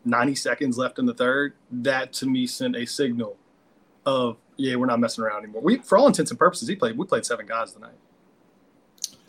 90 0.05 0.35
seconds 0.35 0.77
left 0.77 0.99
in 0.99 1.07
the 1.07 1.15
third, 1.15 1.55
that 1.71 2.13
to 2.15 2.27
me 2.27 2.47
sent 2.47 2.77
a 2.77 2.85
signal 2.85 3.37
of 4.07 4.37
yeah, 4.57 4.77
we're 4.77 4.87
not 4.87 5.01
messing 5.01 5.25
around 5.25 5.45
anymore. 5.45 5.63
We 5.63 5.79
for 5.79 5.99
all 5.99 6.07
intents 6.07 6.31
and 6.31 6.39
purposes, 6.39 6.69
he 6.69 6.77
played 6.77 6.97
we 6.97 7.07
played 7.07 7.25
seven 7.25 7.47
guys 7.47 7.73
tonight. 7.73 7.95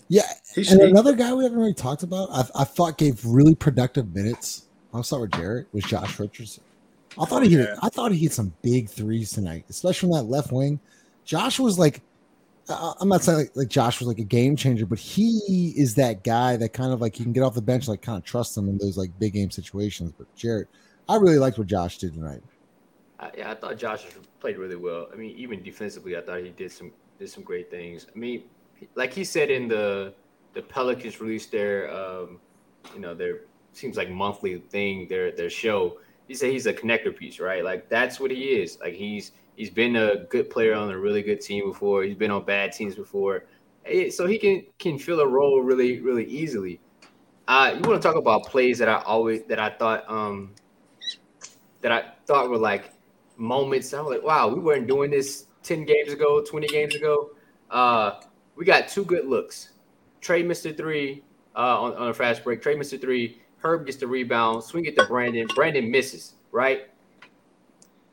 Yeah, 0.07 0.21
and 0.55 0.81
another 0.81 1.15
guy 1.15 1.33
we 1.33 1.43
haven't 1.43 1.57
really 1.57 1.73
talked 1.73 2.03
about, 2.03 2.29
I, 2.31 2.61
I 2.61 2.63
thought 2.63 2.99
gave 2.99 3.25
really 3.25 3.55
productive 3.55 4.13
minutes. 4.13 4.67
I'll 4.93 5.01
start 5.01 5.23
with 5.23 5.31
Jarrett. 5.31 5.67
Was 5.73 5.83
Josh 5.83 6.19
Richardson? 6.19 6.63
I 7.19 7.25
thought 7.25 7.43
he 7.43 7.55
oh, 7.55 7.59
hit. 7.59 7.69
I 7.81 7.89
thought 7.89 8.11
he 8.11 8.19
hit 8.19 8.33
some 8.33 8.53
big 8.61 8.89
threes 8.89 9.31
tonight, 9.31 9.65
especially 9.69 10.09
from 10.09 10.17
that 10.17 10.23
left 10.23 10.51
wing. 10.51 10.79
Josh 11.23 11.59
was 11.59 11.79
like, 11.79 12.01
I'm 12.67 13.09
not 13.09 13.23
saying 13.23 13.37
like, 13.37 13.55
like, 13.55 13.67
Josh 13.67 13.99
was 13.99 14.07
like 14.07 14.17
a 14.17 14.23
game 14.23 14.55
changer, 14.55 14.85
but 14.85 14.97
he 14.97 15.73
is 15.77 15.95
that 15.95 16.23
guy 16.23 16.57
that 16.57 16.73
kind 16.73 16.91
of 16.91 16.99
like 16.99 17.19
you 17.19 17.25
can 17.25 17.33
get 17.33 17.43
off 17.43 17.53
the 17.53 17.61
bench, 17.61 17.87
like 17.87 18.01
kind 18.01 18.17
of 18.17 18.23
trust 18.23 18.57
him 18.57 18.67
in 18.69 18.77
those 18.77 18.97
like 18.97 19.17
big 19.19 19.33
game 19.33 19.51
situations. 19.51 20.11
But 20.17 20.33
Jared, 20.35 20.67
I 21.07 21.17
really 21.17 21.37
liked 21.37 21.59
what 21.59 21.67
Josh 21.67 21.99
did 21.99 22.15
tonight. 22.15 22.41
Uh, 23.19 23.29
yeah, 23.37 23.51
I 23.51 23.55
thought 23.55 23.77
Josh 23.77 24.05
played 24.39 24.57
really 24.57 24.75
well. 24.75 25.07
I 25.13 25.15
mean, 25.15 25.35
even 25.37 25.61
defensively, 25.61 26.17
I 26.17 26.21
thought 26.21 26.39
he 26.39 26.49
did 26.49 26.71
some 26.71 26.91
did 27.19 27.29
some 27.29 27.43
great 27.43 27.69
things. 27.69 28.07
I 28.13 28.17
mean, 28.17 28.43
like 28.95 29.13
he 29.13 29.23
said 29.23 29.51
in 29.51 29.67
the 29.67 30.13
the 30.53 30.61
Pelicans 30.61 31.21
released 31.21 31.51
their 31.51 31.93
um, 31.93 32.39
you 32.93 32.99
know 32.99 33.13
their 33.13 33.41
seems 33.73 33.97
like 33.97 34.09
monthly 34.09 34.57
thing 34.57 35.07
their 35.07 35.31
their 35.31 35.49
show. 35.49 35.99
He 36.27 36.33
said 36.33 36.51
he's 36.51 36.65
a 36.65 36.73
connector 36.73 37.15
piece, 37.15 37.39
right? 37.39 37.63
Like 37.63 37.89
that's 37.89 38.19
what 38.19 38.31
he 38.31 38.45
is. 38.45 38.79
Like 38.81 38.95
he's 38.95 39.33
he's 39.55 39.69
been 39.69 39.95
a 39.95 40.25
good 40.29 40.49
player 40.49 40.73
on 40.73 40.91
a 40.91 40.97
really 40.97 41.21
good 41.21 41.41
team 41.41 41.67
before. 41.67 42.03
He's 42.03 42.15
been 42.15 42.31
on 42.31 42.45
bad 42.45 42.71
teams 42.71 42.95
before, 42.95 43.45
so 44.09 44.27
he 44.27 44.37
can 44.37 44.63
can 44.79 44.97
fill 44.99 45.19
a 45.19 45.27
role 45.27 45.61
really 45.61 46.01
really 46.01 46.25
easily. 46.25 46.79
Uh, 47.47 47.75
you 47.75 47.87
want 47.87 48.01
to 48.01 48.07
talk 48.07 48.15
about 48.17 48.43
plays 48.45 48.79
that 48.79 48.89
I 48.89 49.01
always 49.03 49.43
that 49.43 49.59
I 49.59 49.69
thought 49.69 50.09
um 50.09 50.53
that 51.81 51.91
I 51.91 52.13
thought 52.25 52.49
were 52.49 52.57
like 52.57 52.91
moments. 53.37 53.93
I 53.93 54.01
was 54.01 54.15
like, 54.15 54.23
wow, 54.23 54.47
we 54.47 54.59
weren't 54.59 54.87
doing 54.87 55.11
this 55.11 55.45
10 55.63 55.85
games 55.85 56.11
ago, 56.11 56.41
20 56.43 56.67
games 56.67 56.95
ago. 56.95 57.31
Uh, 57.69 58.21
we 58.55 58.65
got 58.65 58.87
two 58.87 59.05
good 59.05 59.27
looks. 59.27 59.71
Trey 60.21 60.43
Mr. 60.43 60.75
Three 60.75 61.23
uh, 61.55 61.79
on, 61.81 61.93
on 61.95 62.07
a 62.09 62.13
fast 62.13 62.43
break. 62.43 62.61
Trey 62.61 62.75
Mr. 62.75 62.99
Three. 62.99 63.41
Herb 63.59 63.85
gets 63.85 63.97
the 63.97 64.07
rebound, 64.07 64.63
swing 64.63 64.85
it 64.85 64.95
to 64.97 65.05
Brandon. 65.05 65.47
Brandon 65.55 65.89
misses, 65.89 66.33
right? 66.51 66.89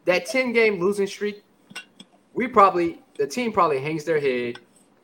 That 0.05 0.27
10 0.27 0.53
game 0.53 0.81
losing 0.81 1.07
streak, 1.07 1.45
we 2.35 2.49
probably, 2.49 3.01
the 3.19 3.27
team 3.27 3.53
probably 3.53 3.81
hangs 3.81 4.05
their 4.05 4.21
head, 4.21 4.59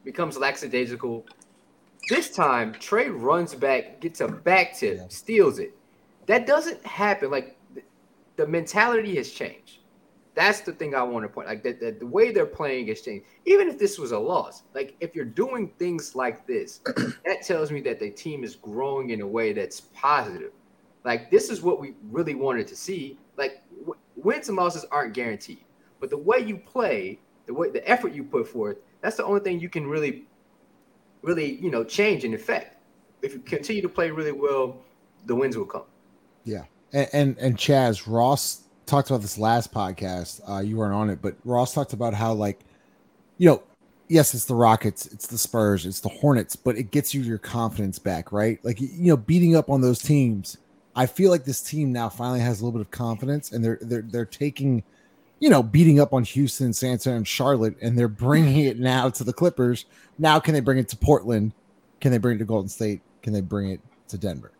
becomes 0.05 0.37
lackadaisical. 0.37 1.27
This 2.09 2.31
time, 2.35 2.73
Trey 2.73 3.09
runs 3.09 3.55
back, 3.55 4.01
gets 4.01 4.21
a 4.21 4.29
back 4.29 4.77
tip, 4.77 5.13
steals 5.13 5.59
it. 5.59 5.75
That 6.27 6.47
doesn't 6.47 6.85
happen. 6.85 7.31
Like 7.31 7.57
the 8.37 8.47
mentality 8.47 9.17
has 9.17 9.31
changed. 9.31 9.81
That's 10.35 10.61
the 10.61 10.73
thing 10.73 10.95
I 10.95 11.03
want 11.03 11.25
to 11.25 11.29
point. 11.29 11.49
Like 11.49 11.65
that, 11.65 11.81
that 11.81 11.99
the 11.99 12.07
way 12.07 12.31
they're 12.31 12.47
playing 12.47 12.87
has 12.89 13.01
changed. 13.01 13.27
Even 13.45 13.67
if 13.69 13.79
this 13.79 13.99
was 13.99 14.13
a 14.13 14.19
loss, 14.19 14.63
like 14.73 14.95
if 15.01 15.15
you're 15.15 15.25
doing 15.25 15.73
things 15.79 16.15
like 16.15 16.47
this, 16.47 16.79
that 17.27 17.43
tells 17.43 17.73
me 17.73 17.81
that 17.81 17.99
the 17.99 18.11
team 18.11 18.45
is 18.45 18.55
growing 18.55 19.11
in 19.11 19.21
a 19.21 19.27
way 19.27 19.53
that's 19.53 19.81
positive. 19.81 20.53
Like 21.05 21.31
this 21.31 21.51
is 21.51 21.61
what 21.61 21.81
we 21.81 21.95
really 22.11 22.37
wanted 22.37 22.69
to 22.69 22.77
see. 22.77 23.19
Wins 24.25 24.49
and 24.49 24.57
losses 24.57 24.85
aren't 24.91 25.15
guaranteed, 25.15 25.65
but 26.01 26.11
the 26.11 26.19
way 26.19 26.39
you 26.39 26.59
play, 26.59 27.19
the 27.47 27.55
way 27.55 27.71
the 27.71 27.89
effort 27.89 28.13
you 28.13 28.25
put 28.25 28.49
forth, 28.49 28.79
that's 29.01 29.17
the 29.17 29.25
only 29.25 29.41
thing 29.41 29.61
you 29.61 29.69
can 29.69 29.87
really, 29.87 30.27
really 31.23 31.55
you 31.57 31.71
know 31.71 31.85
change 31.85 32.25
and 32.25 32.35
affect. 32.35 32.77
If 33.23 33.33
you 33.33 33.41
continue 33.41 33.83
to 33.83 33.89
play 33.89 34.11
really 34.11 34.33
well, 34.33 34.79
the 35.27 35.35
wins 35.35 35.57
will 35.57 35.67
come. 35.67 35.85
Yeah. 36.45 36.65
And, 36.93 37.09
and 37.13 37.39
and 37.39 37.57
Chaz 37.57 38.05
Ross 38.07 38.63
talked 38.87 39.11
about 39.11 39.21
this 39.21 39.39
last 39.39 39.73
podcast. 39.73 40.41
Uh, 40.49 40.61
you 40.61 40.77
weren't 40.77 40.95
on 40.95 41.11
it, 41.11 41.21
but 41.21 41.37
Ross 41.45 41.75
talked 41.75 41.93
about 41.93 42.15
how 42.15 42.33
like, 42.33 42.61
you 43.37 43.49
know, 43.49 43.63
yes, 44.09 44.35
it's 44.35 44.47
the 44.47 44.55
Rockets, 44.55 45.07
it's 45.07 45.27
the 45.27 45.39
Spurs, 45.39 45.87
it's 45.87 46.01
the 46.01 46.09
Hornets, 46.09 46.57
but 46.57 46.77
it 46.77 46.91
gets 46.91 47.15
you 47.15 47.21
your 47.21 47.39
confidence 47.39 47.99
back, 47.99 48.33
right? 48.33 48.59
Like 48.65 48.81
you 48.81 48.89
know, 48.93 49.17
beating 49.17 49.55
up 49.55 49.71
on 49.71 49.81
those 49.81 50.01
teams. 50.01 50.57
I 50.99 51.07
feel 51.07 51.31
like 51.31 51.45
this 51.45 51.63
team 51.63 51.93
now 51.93 52.09
finally 52.09 52.41
has 52.41 52.61
a 52.61 52.65
little 52.65 52.77
bit 52.77 52.85
of 52.85 52.91
confidence, 52.91 53.53
and 53.53 53.65
they're 53.65 53.79
they're 53.81 54.03
they're 54.03 54.25
taking, 54.25 54.83
you 55.39 55.49
know, 55.49 55.63
beating 55.63 56.01
up 56.01 56.13
on 56.13 56.25
Houston, 56.25 56.73
San 56.73 56.95
Antonio, 56.95 57.19
and 57.19 57.29
Charlotte, 57.29 57.77
and 57.81 57.97
they're 57.97 58.09
bringing 58.09 58.65
it 58.65 58.81
now 58.81 59.09
to 59.11 59.23
the 59.23 59.33
Clippers. 59.33 59.87
Now, 60.19 60.41
can 60.41 60.55
they 60.55 60.61
bring 60.61 60.79
it 60.79 60.89
to 60.89 60.97
Portland? 60.97 61.53
Can 62.01 62.11
they 62.11 62.19
bring 62.19 62.35
it 62.35 62.39
to 62.41 62.45
Golden 62.45 62.69
State? 62.69 63.01
Can 63.23 63.33
they 63.33 63.41
bring 63.41 63.71
it 63.71 63.81
to 64.09 64.19
Denver? 64.19 64.51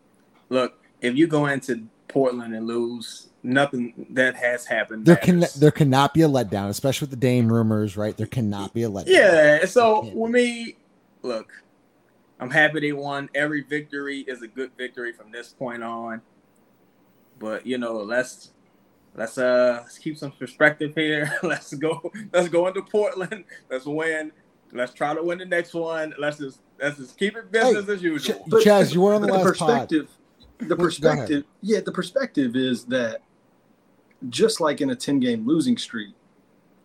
Look, 0.47 0.81
if 1.01 1.17
you 1.17 1.27
go 1.27 1.47
into 1.47 1.85
Portland 2.07 2.55
and 2.55 2.65
lose, 2.65 3.27
nothing 3.43 4.05
that 4.11 4.37
has 4.37 4.65
happened. 4.65 5.05
There 5.05 5.17
can 5.17 5.43
there 5.57 5.71
cannot 5.71 6.13
be 6.13 6.21
a 6.21 6.29
letdown, 6.29 6.69
especially 6.69 7.07
with 7.07 7.11
the 7.11 7.17
Dame 7.17 7.51
rumors, 7.51 7.97
right? 7.97 8.15
There 8.15 8.27
cannot 8.27 8.73
be 8.73 8.83
a 8.83 8.89
letdown. 8.89 9.07
Yeah. 9.07 9.65
So 9.65 10.09
with 10.13 10.31
me, 10.31 10.77
look, 11.21 11.51
I'm 12.39 12.49
happy 12.49 12.79
they 12.79 12.93
won. 12.93 13.29
Every 13.35 13.63
victory 13.63 14.21
is 14.21 14.41
a 14.41 14.47
good 14.47 14.71
victory 14.77 15.11
from 15.11 15.31
this 15.31 15.49
point 15.49 15.83
on. 15.83 16.21
But 17.39 17.65
you 17.65 17.77
know, 17.77 17.97
let's 17.97 18.51
let's 19.15 19.37
uh 19.37 19.79
let's 19.81 19.97
keep 19.97 20.17
some 20.17 20.31
perspective 20.31 20.93
here. 20.95 21.33
let's 21.43 21.73
go. 21.73 22.11
Let's 22.33 22.49
go 22.49 22.67
into 22.67 22.81
Portland. 22.81 23.45
Let's 23.69 23.85
win. 23.85 24.31
Let's 24.71 24.93
try 24.93 25.15
to 25.15 25.23
win 25.23 25.39
the 25.39 25.45
next 25.45 25.73
one. 25.73 26.13
Let's 26.19 26.37
just 26.37 26.59
let's 26.81 26.97
just 26.97 27.17
keep 27.17 27.35
it 27.35 27.51
business 27.51 27.85
hey, 27.85 27.93
as 27.93 28.03
usual. 28.03 28.39
Ch- 28.39 28.65
Chaz, 28.65 28.93
you 28.93 29.01
were 29.01 29.13
on 29.13 29.21
the 29.21 29.27
last 29.27 29.43
perspective. 29.43 30.07
Pod 30.07 30.15
the 30.59 30.75
perspective, 30.75 31.43
yeah, 31.61 31.79
the 31.79 31.91
perspective 31.91 32.55
is 32.55 32.85
that 32.85 33.21
just 34.29 34.59
like 34.59 34.81
in 34.81 34.89
a 34.89 34.95
10 34.95 35.19
game 35.19 35.47
losing 35.47 35.77
streak, 35.77 36.13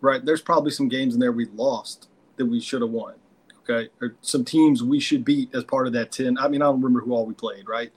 right? 0.01 0.25
There's 0.25 0.43
probably 0.43 0.71
some 0.71 0.89
games 0.89 1.15
in 1.15 1.21
there 1.21 1.33
we 1.33 1.47
lost 1.47 2.09
that 2.37 2.47
we 2.47 2.61
should 2.61 2.83
have 2.83 2.91
won. 2.91 3.15
Okay. 3.69 3.89
Or 4.01 4.15
some 4.21 4.45
teams 4.45 4.83
we 4.83 5.01
should 5.01 5.25
beat 5.25 5.55
as 5.55 5.65
part 5.65 5.87
of 5.87 5.93
that 5.95 6.13
10. 6.13 6.39
I 6.39 6.49
mean, 6.49 6.63
I 6.63 6.67
don't 6.67 6.81
remember 6.81 7.01
who 7.01 7.13
all 7.13 7.27
we 7.27 7.35
played, 7.35 7.69
right? 7.69 7.93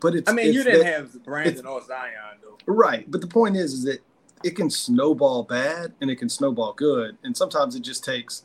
But 0.00 0.14
it's, 0.14 0.30
I 0.30 0.32
mean, 0.34 0.46
it's 0.46 0.56
you 0.56 0.64
didn't 0.64 0.86
have 0.86 1.22
Brandon 1.24 1.66
or 1.66 1.82
Zion, 1.84 2.38
though. 2.42 2.58
Right. 2.66 3.10
But 3.10 3.20
the 3.20 3.26
point 3.26 3.56
is, 3.56 3.72
is 3.72 3.84
that 3.84 4.00
it 4.42 4.56
can 4.56 4.70
snowball 4.70 5.42
bad 5.42 5.92
and 6.00 6.10
it 6.10 6.16
can 6.16 6.28
snowball 6.28 6.72
good. 6.72 7.16
And 7.22 7.36
sometimes 7.36 7.76
it 7.76 7.80
just 7.80 8.04
takes 8.04 8.44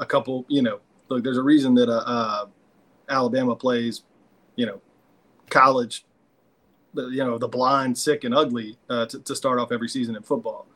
a 0.00 0.06
couple, 0.06 0.44
you 0.48 0.62
know, 0.62 0.80
look, 1.08 1.22
there's 1.22 1.38
a 1.38 1.42
reason 1.42 1.74
that 1.74 1.88
uh, 1.88 2.02
uh 2.04 2.46
Alabama 3.08 3.54
plays, 3.54 4.02
you 4.56 4.66
know, 4.66 4.80
college, 5.50 6.04
you 6.94 7.24
know, 7.24 7.38
the 7.38 7.48
blind, 7.48 7.96
sick, 7.96 8.24
and 8.24 8.34
ugly 8.34 8.78
uh, 8.88 9.06
to, 9.06 9.18
to 9.20 9.36
start 9.36 9.58
off 9.58 9.72
every 9.72 9.88
season 9.88 10.16
in 10.16 10.22
football. 10.22 10.66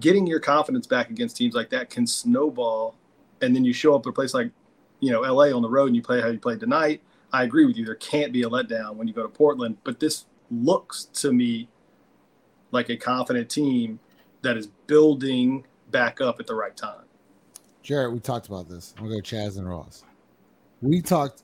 Getting 0.00 0.26
your 0.26 0.40
confidence 0.40 0.86
back 0.86 1.10
against 1.10 1.36
teams 1.36 1.54
like 1.54 1.70
that 1.70 1.90
can 1.90 2.06
snowball, 2.06 2.96
and 3.42 3.54
then 3.54 3.64
you 3.64 3.72
show 3.72 3.94
up 3.94 4.06
at 4.06 4.10
a 4.10 4.12
place 4.12 4.34
like, 4.34 4.50
you 5.00 5.10
know, 5.10 5.20
LA 5.20 5.54
on 5.54 5.62
the 5.62 5.68
road 5.68 5.86
and 5.86 5.96
you 5.96 6.02
play 6.02 6.20
how 6.20 6.28
you 6.28 6.38
played 6.38 6.60
tonight. 6.60 7.00
I 7.32 7.44
agree 7.44 7.66
with 7.66 7.76
you. 7.76 7.84
There 7.84 7.94
can't 7.96 8.32
be 8.32 8.42
a 8.42 8.48
letdown 8.48 8.96
when 8.96 9.06
you 9.06 9.14
go 9.14 9.22
to 9.22 9.28
Portland, 9.28 9.76
but 9.84 10.00
this 10.00 10.26
looks 10.50 11.04
to 11.04 11.32
me 11.32 11.68
like 12.72 12.88
a 12.88 12.96
confident 12.96 13.48
team 13.48 14.00
that 14.42 14.56
is 14.56 14.68
building 14.86 15.64
back 15.90 16.20
up 16.20 16.40
at 16.40 16.46
the 16.46 16.54
right 16.54 16.76
time. 16.76 17.04
Jarrett, 17.82 18.12
we 18.12 18.20
talked 18.20 18.46
about 18.46 18.68
this. 18.68 18.94
I'm 18.98 19.08
to 19.08 19.10
go 19.10 19.20
Chaz 19.20 19.58
and 19.58 19.68
Ross. 19.68 20.04
We 20.82 21.00
talked 21.00 21.42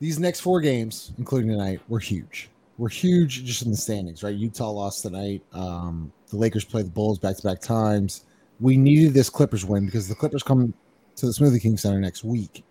these 0.00 0.18
next 0.18 0.40
four 0.40 0.60
games, 0.60 1.12
including 1.18 1.50
tonight, 1.50 1.80
were 1.88 2.00
huge. 2.00 2.50
Were 2.78 2.88
huge 2.88 3.44
just 3.44 3.62
in 3.62 3.70
the 3.70 3.76
standings, 3.76 4.22
right? 4.22 4.34
Utah 4.34 4.70
lost 4.70 5.02
tonight. 5.02 5.42
Um, 5.52 6.12
the 6.28 6.36
Lakers 6.36 6.64
played 6.64 6.86
the 6.86 6.90
Bulls 6.90 7.18
back 7.18 7.36
to 7.36 7.42
back 7.42 7.60
times. 7.60 8.24
We 8.60 8.76
needed 8.76 9.14
this 9.14 9.30
Clippers 9.30 9.64
win 9.64 9.86
because 9.86 10.08
the 10.08 10.14
Clippers 10.14 10.42
come 10.42 10.74
to 11.16 11.26
the 11.26 11.32
Smoothie 11.32 11.60
King 11.60 11.76
Center 11.76 12.00
next 12.00 12.24
week. 12.24 12.64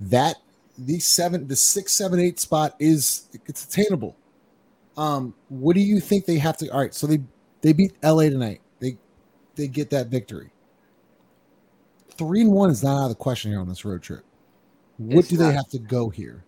That 0.00 0.36
the 0.86 0.98
seven, 0.98 1.46
the 1.46 1.56
six, 1.56 1.92
seven, 1.92 2.18
eight 2.18 2.40
spot 2.40 2.74
is 2.78 3.28
it's 3.46 3.64
attainable. 3.64 4.16
Um, 4.96 5.34
what 5.48 5.74
do 5.74 5.80
you 5.80 6.00
think 6.00 6.26
they 6.26 6.38
have 6.38 6.56
to? 6.58 6.68
All 6.70 6.80
right, 6.80 6.94
so 6.94 7.06
they 7.06 7.20
they 7.60 7.72
beat 7.72 7.92
LA 8.02 8.24
tonight. 8.24 8.60
They 8.80 8.96
they 9.56 9.68
get 9.68 9.90
that 9.90 10.08
victory. 10.08 10.50
Three 12.16 12.42
and 12.42 12.52
one 12.52 12.70
is 12.70 12.82
not 12.82 12.98
out 12.98 13.04
of 13.04 13.08
the 13.10 13.14
question 13.14 13.50
here 13.50 13.60
on 13.60 13.68
this 13.68 13.84
road 13.84 14.02
trip. 14.02 14.24
What 14.98 15.20
it's 15.20 15.28
do 15.28 15.36
not, 15.36 15.48
they 15.48 15.54
have 15.54 15.68
to 15.68 15.78
go 15.78 16.08
here? 16.08 16.44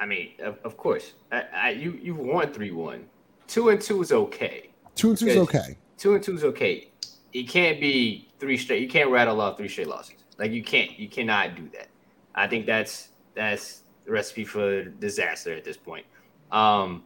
I 0.00 0.06
mean, 0.06 0.32
of, 0.40 0.58
of 0.64 0.76
course, 0.76 1.12
I, 1.30 1.44
I, 1.54 1.70
you 1.70 1.98
you 2.02 2.14
won 2.14 2.52
three 2.52 2.70
one. 2.70 3.06
Two 3.46 3.70
and 3.70 3.80
two 3.80 4.02
is 4.02 4.12
okay. 4.12 4.70
Two 4.94 5.10
and 5.10 5.18
two 5.18 5.26
is 5.26 5.36
okay. 5.36 5.78
Two 5.96 6.14
and 6.14 6.22
two 6.22 6.34
is 6.34 6.44
okay. 6.44 6.90
It 7.32 7.48
can't 7.48 7.80
be 7.80 8.28
three 8.38 8.56
straight. 8.56 8.82
You 8.82 8.88
can't 8.88 9.10
rattle 9.10 9.40
off 9.40 9.56
three 9.56 9.68
straight 9.68 9.88
losses. 9.88 10.16
Like 10.38 10.52
you 10.52 10.62
can't. 10.62 10.98
You 10.98 11.08
cannot 11.08 11.56
do 11.56 11.68
that. 11.72 11.88
I 12.34 12.46
think 12.46 12.66
that's 12.66 13.08
that's 13.38 13.82
the 14.04 14.10
recipe 14.10 14.44
for 14.44 14.84
disaster 14.84 15.54
at 15.54 15.64
this 15.64 15.76
point. 15.76 16.04
Um, 16.50 17.04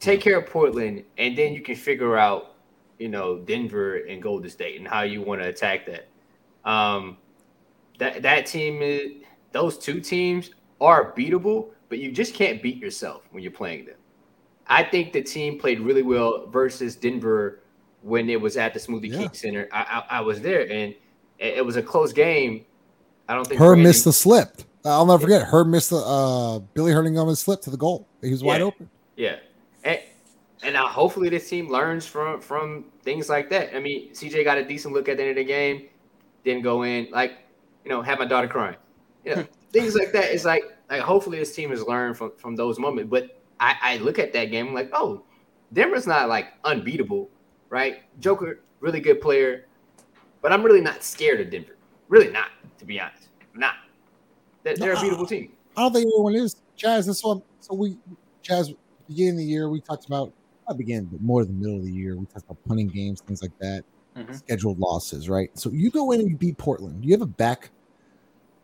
take 0.00 0.20
care 0.20 0.38
of 0.38 0.46
Portland, 0.46 1.04
and 1.16 1.36
then 1.36 1.54
you 1.54 1.62
can 1.62 1.76
figure 1.76 2.16
out, 2.16 2.56
you 2.98 3.08
know, 3.08 3.38
Denver 3.38 3.96
and 3.96 4.20
Golden 4.20 4.50
State 4.50 4.78
and 4.78 4.86
how 4.86 5.02
you 5.02 5.22
want 5.22 5.40
to 5.42 5.48
attack 5.48 5.86
that. 5.86 6.08
Um, 6.68 7.18
that 7.98 8.22
that 8.22 8.46
team 8.46 8.82
is 8.82 9.12
those 9.52 9.78
two 9.78 10.00
teams 10.00 10.50
are 10.80 11.12
beatable, 11.12 11.70
but 11.88 11.98
you 11.98 12.10
just 12.10 12.34
can't 12.34 12.60
beat 12.62 12.76
yourself 12.76 13.22
when 13.30 13.42
you're 13.42 13.52
playing 13.52 13.86
them. 13.86 13.96
I 14.66 14.82
think 14.82 15.12
the 15.12 15.22
team 15.22 15.58
played 15.58 15.80
really 15.80 16.02
well 16.02 16.48
versus 16.48 16.96
Denver 16.96 17.60
when 18.02 18.28
it 18.28 18.40
was 18.40 18.56
at 18.56 18.74
the 18.74 18.80
Smoothie 18.80 19.10
yeah. 19.10 19.18
King 19.18 19.32
Center. 19.32 19.68
I, 19.72 20.04
I, 20.10 20.18
I, 20.18 20.20
was 20.20 20.40
there, 20.40 20.62
and 20.62 20.92
it, 21.38 21.58
it, 21.58 21.64
was 21.64 21.76
a 21.76 21.82
close 21.82 22.12
game. 22.12 22.64
I 23.28 23.34
don't 23.34 23.46
think 23.46 23.60
Herb 23.60 23.78
missed 23.78 24.04
the 24.04 24.12
slip. 24.12 24.62
I'll 24.86 25.06
never 25.06 25.20
forget. 25.20 25.42
Herb 25.42 25.68
missed 25.68 25.90
the 25.90 25.96
uh, 25.96 26.58
Billy 26.74 26.92
Hurtingham's 26.92 27.40
slip 27.40 27.60
to 27.62 27.70
the 27.70 27.76
goal. 27.76 28.06
He 28.22 28.30
was 28.30 28.42
yeah. 28.42 28.48
wide 28.48 28.62
open. 28.62 28.88
Yeah, 29.16 29.36
and, 29.84 30.00
and 30.62 30.74
now 30.74 30.86
hopefully 30.86 31.28
this 31.28 31.48
team 31.48 31.70
learns 31.70 32.06
from 32.06 32.40
from 32.40 32.84
things 33.02 33.28
like 33.28 33.50
that. 33.50 33.74
I 33.74 33.80
mean, 33.80 34.12
CJ 34.12 34.44
got 34.44 34.58
a 34.58 34.64
decent 34.64 34.94
look 34.94 35.08
at 35.08 35.16
the 35.16 35.24
end 35.24 35.30
of 35.30 35.36
the 35.36 35.44
game, 35.44 35.88
didn't 36.44 36.62
go 36.62 36.82
in. 36.82 37.08
Like, 37.10 37.38
you 37.84 37.90
know, 37.90 38.02
had 38.02 38.18
my 38.18 38.26
daughter 38.26 38.48
crying. 38.48 38.76
You 39.24 39.36
know, 39.36 39.46
things 39.72 39.94
like 39.94 40.12
that. 40.12 40.32
It's 40.32 40.44
like 40.44 40.64
like 40.90 41.00
hopefully 41.00 41.38
this 41.38 41.54
team 41.54 41.70
has 41.70 41.82
learned 41.82 42.16
from 42.16 42.32
from 42.36 42.56
those 42.56 42.78
moments. 42.78 43.10
But 43.10 43.40
I, 43.60 43.76
I 43.82 43.96
look 43.98 44.18
at 44.18 44.32
that 44.34 44.46
game 44.46 44.68
I'm 44.68 44.74
like, 44.74 44.90
oh, 44.92 45.22
Denver's 45.72 46.06
not 46.06 46.28
like 46.28 46.48
unbeatable, 46.64 47.30
right? 47.70 48.02
Joker, 48.20 48.60
really 48.80 49.00
good 49.00 49.20
player, 49.20 49.66
but 50.42 50.52
I'm 50.52 50.62
really 50.62 50.80
not 50.80 51.02
scared 51.02 51.40
of 51.40 51.50
Denver. 51.50 51.76
Really 52.08 52.30
not, 52.30 52.50
to 52.78 52.84
be 52.84 53.00
honest. 53.00 53.28
Not. 53.54 53.74
They're, 54.66 54.76
they're 54.76 54.94
No, 54.94 54.98
a 54.98 55.02
beautiful 55.02 55.26
team. 55.26 55.52
I 55.76 55.82
don't 55.82 55.92
think 55.92 56.06
everyone 56.12 56.34
is. 56.34 56.56
Chaz, 56.76 57.06
this 57.06 57.22
one. 57.22 57.40
So 57.60 57.74
we, 57.74 57.96
Chaz, 58.42 58.74
beginning 59.06 59.34
of 59.34 59.38
the 59.38 59.44
year, 59.44 59.68
we 59.68 59.80
talked 59.80 60.06
about, 60.06 60.32
not 60.68 60.76
beginning, 60.76 61.04
but 61.04 61.20
more 61.22 61.44
the 61.44 61.52
middle 61.52 61.76
of 61.76 61.84
the 61.84 61.92
year, 61.92 62.16
we 62.16 62.26
talked 62.26 62.46
about 62.46 62.58
punting 62.66 62.88
games, 62.88 63.20
things 63.20 63.42
like 63.42 63.56
that, 63.60 63.84
Mhm. 64.16 64.36
scheduled 64.36 64.80
losses, 64.80 65.28
right? 65.28 65.56
So 65.56 65.70
you 65.70 65.90
go 65.90 66.10
in 66.10 66.20
and 66.20 66.30
you 66.30 66.36
beat 66.36 66.58
Portland. 66.58 67.04
You 67.04 67.12
have 67.12 67.22
a 67.22 67.26
back, 67.26 67.70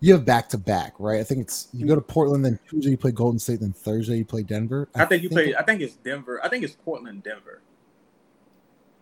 you 0.00 0.12
have 0.14 0.24
back 0.24 0.48
to 0.48 0.58
back, 0.58 0.94
right? 0.98 1.20
I 1.20 1.24
think 1.24 1.42
it's, 1.42 1.68
you 1.72 1.86
go 1.86 1.94
to 1.94 2.00
Portland, 2.00 2.44
then 2.44 2.58
Tuesday 2.68 2.90
you 2.90 2.96
play 2.96 3.12
Golden 3.12 3.38
State, 3.38 3.60
then 3.60 3.72
Thursday 3.72 4.16
you 4.16 4.24
play 4.24 4.42
Denver. 4.42 4.88
I 4.96 5.04
think 5.04 5.22
you 5.22 5.28
play. 5.28 5.54
I 5.54 5.62
think 5.62 5.80
it's 5.82 5.94
Denver. 5.94 6.44
I 6.44 6.48
think 6.48 6.64
it's 6.64 6.74
Portland, 6.84 7.22
Denver. 7.22 7.60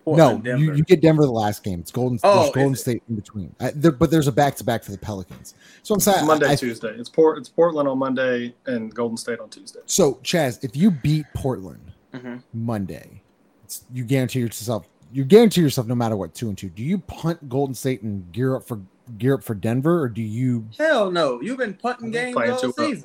Portland, 0.05 0.45
no, 0.45 0.57
you, 0.57 0.75
you 0.75 0.83
get 0.85 1.01
Denver 1.03 1.25
the 1.25 1.31
last 1.31 1.63
game. 1.63 1.81
It's 1.81 1.91
Golden, 1.91 2.19
Oh, 2.23 2.51
Golden 2.53 2.73
it? 2.73 2.77
State 2.77 3.03
in 3.09 3.15
between. 3.17 3.55
I, 3.61 3.71
there, 3.71 3.93
but 3.93 4.11
there's 4.11 4.29
a 4.29 4.33
back 4.33 4.57
to 4.57 4.65
back 4.65 4.83
for 4.83 4.91
the 4.93 4.99
Pelicans. 4.99 5.55
So 5.83 5.95
I'm 5.95 6.01
saying, 6.01 6.27
Monday, 6.27 6.49
I- 6.49 6.57
Tuesday. 6.57 6.89
It's 6.97 7.09
Port. 7.09 7.39
It's 7.39 7.49
Portland 7.49 7.89
on 7.89 7.99
Monday 7.99 8.55
and 8.67 8.95
Golden 8.95 9.17
State 9.17 9.41
on 9.41 9.49
Tuesday. 9.51 9.81
so 9.87 10.15
Chaz, 10.23 10.63
if 10.65 10.75
you 10.77 10.91
beat 10.91 11.27
Portland, 11.35 11.93
Mhm. 12.15 12.43
Monday. 12.55 13.23
It's, 13.65 13.85
you 13.93 14.05
guarantee 14.05 14.41
yourself. 14.41 14.87
You 15.13 15.25
guarantee 15.25 15.61
yourself 15.61 15.87
no 15.87 15.95
matter 15.95 16.17
what 16.17 16.35
two 16.35 16.49
and 16.49 16.57
two. 16.59 16.69
Do 16.71 16.83
you 16.83 16.99
punt 16.99 17.49
Golden 17.49 17.75
State 17.75 18.03
and 18.03 18.31
gear 18.33 18.57
up 18.57 18.67
for 18.67 18.81
gear 19.19 19.35
up 19.35 19.43
for 19.45 19.55
Denver, 19.55 20.01
or 20.03 20.09
do 20.09 20.23
you 20.23 20.67
Hell 20.79 21.11
no. 21.11 21.41
You've 21.41 21.59
been 21.59 21.75
punting 21.75 22.11
games 22.11 22.35
playing 22.35 22.53
all 22.53 22.59
too 22.59 22.73
well. 22.77 22.89
season. 22.89 23.05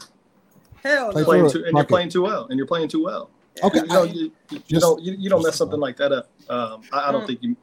Hell 0.84 1.08
no. 1.08 1.14
for 1.20 1.24
Playing 1.26 1.50
too, 1.50 1.58
and 1.58 1.66
Fuck 1.66 1.74
you're 1.74 1.84
playing 1.86 2.10
too 2.10 2.22
well. 2.22 2.46
And 2.50 2.58
you're 2.58 2.68
playing 2.68 2.88
too 2.90 3.04
well. 3.04 3.30
Okay, 3.64 3.80
You, 3.80 3.86
know, 3.88 4.02
I- 4.04 4.06
you, 4.06 4.14
you, 4.22 4.32
you 4.50 4.60
just- 4.68 4.82
don't 4.82 5.02
you, 5.02 5.14
you 5.18 5.30
don't 5.30 5.44
mess 5.44 5.56
something 5.56 5.80
like 5.80 5.98
that 5.98 6.12
up. 6.12 6.30
Um, 6.50 6.82
I, 6.92 7.10
I 7.10 7.12
don't 7.12 7.24
Mm. 7.24 7.28
think 7.28 7.44
you. 7.44 7.56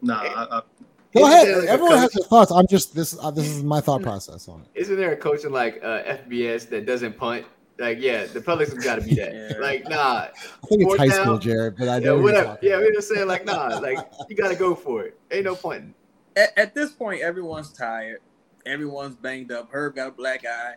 Nah, 0.00 0.14
I, 0.20 0.58
I, 0.58 0.62
go 1.14 1.26
Isn't 1.26 1.32
ahead? 1.32 1.58
like 1.58 1.68
a 1.68 1.70
Everyone 1.70 1.98
has 1.98 2.10
their 2.12 2.24
thoughts. 2.24 2.50
I'm 2.50 2.66
just 2.66 2.94
this. 2.94 3.16
Uh, 3.20 3.30
this 3.30 3.46
is 3.48 3.62
my 3.62 3.80
thought 3.80 4.02
process 4.02 4.48
on 4.48 4.62
it. 4.62 4.66
Isn't 4.74 4.96
there 4.96 5.12
a 5.12 5.16
coach 5.16 5.44
in 5.44 5.52
like 5.52 5.80
uh, 5.82 6.02
FBS 6.02 6.68
that 6.70 6.86
doesn't 6.86 7.16
punt? 7.16 7.46
Like, 7.78 7.98
yeah, 8.00 8.26
the 8.26 8.40
Pelicans 8.40 8.84
got 8.84 8.96
to 8.96 9.00
be 9.02 9.14
that. 9.14 9.32
Yeah. 9.52 9.58
Like, 9.58 9.88
nah, 9.88 9.96
I 10.26 10.30
think 10.68 10.82
it's 10.82 10.96
high 10.96 11.08
down. 11.08 11.24
school, 11.24 11.38
Jared, 11.38 11.76
but 11.76 11.88
I 11.88 11.98
yeah, 11.98 12.04
know 12.04 12.14
what 12.18 12.32
you're 12.34 12.42
whatever. 12.42 12.58
Yeah, 12.62 12.72
about. 12.74 12.82
we're 12.84 12.92
just 12.92 13.08
saying 13.08 13.26
like, 13.26 13.44
nah, 13.44 13.78
like 13.78 13.98
you 14.28 14.36
got 14.36 14.48
to 14.48 14.54
go 14.56 14.74
for 14.74 15.04
it. 15.04 15.18
Ain't 15.30 15.44
no 15.44 15.54
punting. 15.54 15.94
At, 16.36 16.56
at 16.56 16.74
this 16.74 16.92
point, 16.92 17.22
everyone's 17.22 17.72
tired. 17.72 18.20
Everyone's 18.66 19.16
banged 19.16 19.50
up. 19.52 19.68
Herb 19.72 19.96
got 19.96 20.08
a 20.08 20.10
black 20.12 20.44
eye. 20.46 20.74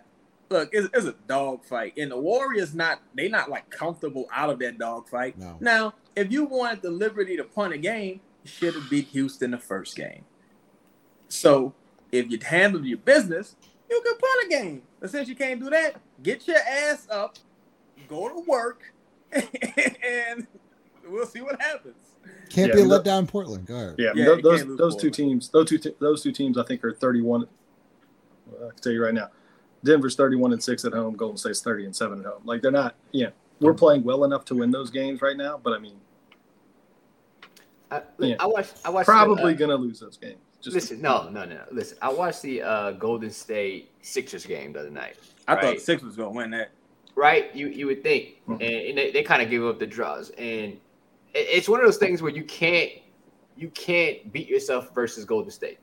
Look, 0.50 0.70
it's, 0.74 0.88
it's 0.94 1.06
a 1.08 1.16
dog 1.28 1.66
fight, 1.66 1.94
and 1.98 2.12
the 2.12 2.18
Warriors 2.20 2.74
not 2.76 3.02
they 3.16 3.28
not 3.28 3.50
like 3.50 3.70
comfortable 3.70 4.28
out 4.34 4.50
of 4.50 4.60
that 4.60 4.78
dog 4.78 5.08
fight. 5.10 5.38
No. 5.40 5.58
Now, 5.60 5.94
if 6.16 6.32
you 6.32 6.46
wanted 6.46 6.82
the 6.84 6.92
liberty 6.92 7.36
to 7.38 7.44
punt 7.44 7.74
a 7.74 7.78
game, 7.78 8.22
you 8.44 8.50
should 8.50 8.76
have 8.76 8.90
beat 8.90 9.08
Houston 9.08 9.52
the 9.52 9.58
first 9.58 9.96
game. 9.96 10.24
So 11.30 11.74
if 12.12 12.30
you 12.30 12.38
handled 12.44 12.86
your 12.86 13.00
business, 13.00 13.56
you 13.90 14.02
could 14.06 14.20
punt 14.20 14.46
a 14.46 14.50
game. 14.50 14.82
But 15.00 15.10
since 15.10 15.28
you 15.28 15.36
can't 15.36 15.60
do 15.60 15.70
that, 15.72 15.96
get 16.22 16.48
your 16.48 16.58
ass 16.58 17.08
up, 17.10 17.38
go 18.08 18.30
to 18.30 18.44
work, 18.48 18.94
and 19.32 20.46
we'll 21.08 21.26
see 21.26 21.42
what 21.42 21.60
happens. 21.62 21.96
Can't 22.50 22.70
Yeah, 22.70 22.76
be 22.76 22.82
a 22.82 22.86
no- 22.86 23.00
letdown 23.02 23.20
in 23.20 23.28
Portland. 23.28 23.66
Go 23.66 23.76
ahead. 23.76 23.96
yeah. 23.98 24.12
Yeah, 24.16 24.26
tho- 24.26 24.36
you 24.36 24.42
those 24.42 24.64
can't 24.64 24.78
those 24.78 24.96
two 24.96 25.10
teams, 25.10 25.50
those 25.50 25.70
two 25.70 25.80
those 26.00 26.22
two 26.24 26.32
teams, 26.32 26.58
I 26.58 26.64
think 26.64 26.84
are 26.84 26.94
31. 26.94 27.48
I 28.48 28.58
can 28.70 28.72
tell 28.80 28.92
you 28.94 29.04
right 29.04 29.14
now, 29.14 29.30
Denver's 29.86 30.16
31 30.16 30.52
and 30.54 30.62
six 30.62 30.84
at 30.84 30.92
home. 30.94 31.16
Golden 31.16 31.38
State's 31.38 31.62
30 31.62 31.86
and 31.86 31.96
seven 31.96 32.20
at 32.20 32.26
home. 32.26 32.42
Like 32.44 32.62
they're 32.62 32.72
not. 32.72 32.96
Yeah, 33.12 33.30
we're 33.62 33.74
playing 33.74 34.04
well 34.04 34.26
enough 34.26 34.44
to 34.46 34.56
win 34.56 34.72
those 34.72 34.90
games 34.90 35.22
right 35.22 35.38
now. 35.38 35.60
But 35.64 35.74
I 35.74 35.80
mean, 35.80 35.96
I, 37.92 38.02
Yeah. 38.20 38.36
I 38.40 38.48
watched. 38.48 38.74
I 38.84 38.90
watched. 38.90 39.06
the, 39.08 39.12
probably 39.12 39.54
uh, 39.54 39.58
gonna 39.58 39.76
lose 39.76 40.00
those 40.00 40.18
games. 40.18 40.38
Just 40.62 40.74
listen, 40.74 41.00
no, 41.02 41.30
no, 41.30 41.46
no. 41.46 41.62
Listen, 41.72 41.98
I 42.02 42.12
watched 42.12 42.42
the 42.42 42.62
uh, 42.64 42.92
Golden 42.94 43.30
State 43.30 43.92
Sixers 44.02 44.46
game 44.46 44.74
the 44.74 44.80
other 44.80 44.90
night. 44.90 45.18
I 45.48 45.56
thought 45.56 45.64
Right. 45.64 45.82
six 45.82 46.02
was 46.02 46.16
gonna 46.16 46.32
win 46.32 46.50
that. 46.52 46.72
right? 47.16 47.56
You 47.56 47.68
you 47.68 47.86
would 47.86 48.02
think, 48.04 48.42
Mhm. 48.48 48.54
and, 48.56 48.62
and 48.64 48.98
they, 48.98 49.12
they 49.12 49.24
kind 49.24 49.42
of 49.42 49.50
give 49.50 49.64
up 49.64 49.80
the 49.80 49.86
draws, 49.88 50.32
and 50.32 50.74
it, 50.74 50.80
it's 51.34 51.70
one 51.70 51.80
of 51.80 51.86
those 51.86 51.98
things 51.98 52.22
where 52.22 52.32
you 52.32 52.44
can't 52.44 52.92
you 53.58 53.70
can't 53.70 54.34
beat 54.34 54.50
yourself 54.50 54.94
versus 54.94 55.24
Golden 55.24 55.50
State. 55.52 55.78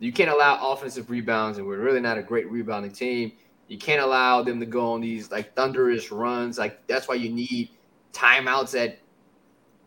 You 0.00 0.12
can't 0.12 0.30
allow 0.30 0.72
offensive 0.72 1.08
rebounds, 1.10 1.58
and 1.58 1.66
we're 1.66 1.78
really 1.78 2.00
not 2.00 2.18
a 2.18 2.22
great 2.22 2.50
rebounding 2.50 2.90
team. 2.90 3.30
You 3.68 3.78
can't 3.78 4.02
allow 4.02 4.42
them 4.42 4.60
to 4.60 4.66
go 4.66 4.92
on 4.92 5.00
these 5.00 5.30
like 5.30 5.54
thunderous 5.54 6.12
runs. 6.12 6.58
Like 6.58 6.86
that's 6.86 7.08
why 7.08 7.14
you 7.14 7.30
need 7.30 7.70
timeouts 8.12 8.78
at 8.78 8.98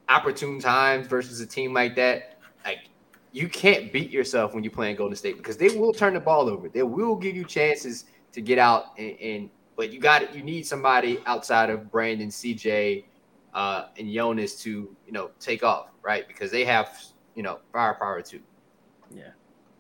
opportune 0.10 0.60
times 0.60 1.08
versus 1.08 1.40
a 1.40 1.46
team 1.46 1.74
like 1.74 1.96
that. 1.96 2.40
Like 2.64 2.90
you 3.32 3.48
can't 3.48 3.92
beat 3.92 4.12
yourself 4.12 4.54
when 4.54 4.64
you're 4.64 4.72
playing 4.72 4.96
Golden 4.96 5.16
State 5.16 5.38
because 5.38 5.58
they 5.58 5.70
will 5.70 5.94
turn 5.94 6.14
the 6.14 6.20
ball 6.20 6.50
over. 6.50 6.70
They 6.70 6.84
will 6.84 7.16
give 7.16 7.36
you 7.36 7.44
chances 7.44 8.06
to 8.34 8.42
get 8.42 8.58
out 8.58 8.98
and, 8.98 9.18
and 9.20 9.50
but 9.76 9.92
you 9.92 10.00
got 10.00 10.22
it, 10.22 10.34
you 10.34 10.42
need 10.42 10.66
somebody 10.66 11.20
outside 11.26 11.70
of 11.70 11.92
Brandon, 11.92 12.30
CJ, 12.30 13.04
uh, 13.54 13.86
and 13.98 14.12
Jonas 14.12 14.62
to 14.64 14.96
you 15.06 15.12
know 15.12 15.32
take 15.40 15.64
off 15.64 15.90
right 16.02 16.28
because 16.28 16.52
they 16.52 16.66
have 16.66 16.98
you 17.36 17.44
know 17.44 17.60
firepower 17.72 18.22
too. 18.22 18.42
Yeah. 19.14 19.30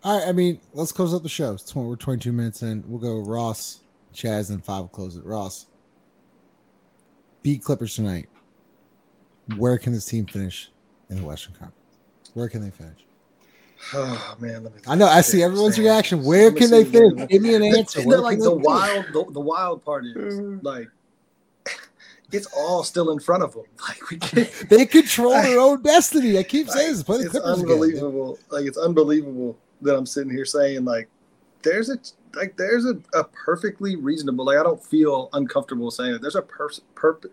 All 0.03 0.19
right. 0.19 0.27
I 0.27 0.31
mean, 0.31 0.59
let's 0.73 0.91
close 0.91 1.13
up 1.13 1.23
the 1.23 1.29
show. 1.29 1.53
It's 1.53 1.63
20, 1.65 1.89
we're 1.89 1.95
22 1.95 2.31
minutes 2.31 2.61
in. 2.61 2.83
We'll 2.87 2.99
go 2.99 3.19
Ross, 3.19 3.81
Chaz, 4.15 4.49
and 4.49 4.63
five 4.63 4.81
will 4.81 4.87
close 4.87 5.15
it. 5.15 5.25
Ross, 5.25 5.67
beat 7.43 7.63
Clippers 7.63 7.95
tonight. 7.95 8.27
Where 9.57 9.77
can 9.77 9.93
this 9.93 10.05
team 10.05 10.25
finish 10.25 10.71
in 11.09 11.17
the 11.17 11.23
Western 11.23 11.53
Conference? 11.53 11.99
Where 12.33 12.49
can 12.49 12.61
they 12.61 12.71
finish? 12.71 13.05
Oh 13.93 14.35
man, 14.39 14.63
let 14.63 14.73
me. 14.75 14.81
I 14.87 14.95
know. 14.95 15.05
I 15.05 15.21
see 15.21 15.43
everyone's 15.43 15.77
reaction. 15.77 16.23
Where 16.23 16.51
can 16.51 16.71
they 16.71 16.85
finish? 16.85 17.27
Give 17.29 17.41
me 17.41 17.53
an 17.55 17.63
answer. 17.63 18.01
Where 18.03 18.19
like 18.19 18.39
the 18.39 18.53
wild, 18.53 19.05
the, 19.13 19.25
the 19.31 19.39
wild 19.39 19.83
part 19.85 20.05
is 20.05 20.39
like 20.63 20.87
it's 22.31 22.47
all 22.47 22.83
still 22.83 23.11
in 23.11 23.19
front 23.19 23.43
of 23.43 23.53
them. 23.53 23.63
Like 23.87 24.09
we 24.09 24.17
can't. 24.17 24.51
They 24.69 24.85
control 24.85 25.33
their 25.33 25.59
own 25.59 25.83
destiny. 25.83 26.37
I 26.37 26.43
keep 26.43 26.69
saying 26.69 26.93
this. 26.93 27.03
Play 27.03 27.19
the 27.19 27.23
it's 27.25 27.31
Clippers 27.31 27.59
again. 27.59 27.71
unbelievable. 27.71 28.39
Like 28.49 28.65
it's 28.65 28.77
unbelievable 28.77 29.57
that 29.81 29.95
I'm 29.95 30.05
sitting 30.05 30.31
here 30.31 30.45
saying 30.45 30.83
like 30.85 31.07
there's 31.61 31.89
a 31.89 31.97
like 32.35 32.57
there's 32.57 32.85
a, 32.85 32.97
a 33.13 33.23
perfectly 33.23 33.95
reasonable. 33.95 34.45
Like 34.45 34.57
I 34.57 34.63
don't 34.63 34.83
feel 34.83 35.29
uncomfortable 35.33 35.91
saying 35.91 36.15
it. 36.15 36.21
There's 36.21 36.35
a 36.35 36.41
pers- 36.41 36.81
perp- 36.95 37.25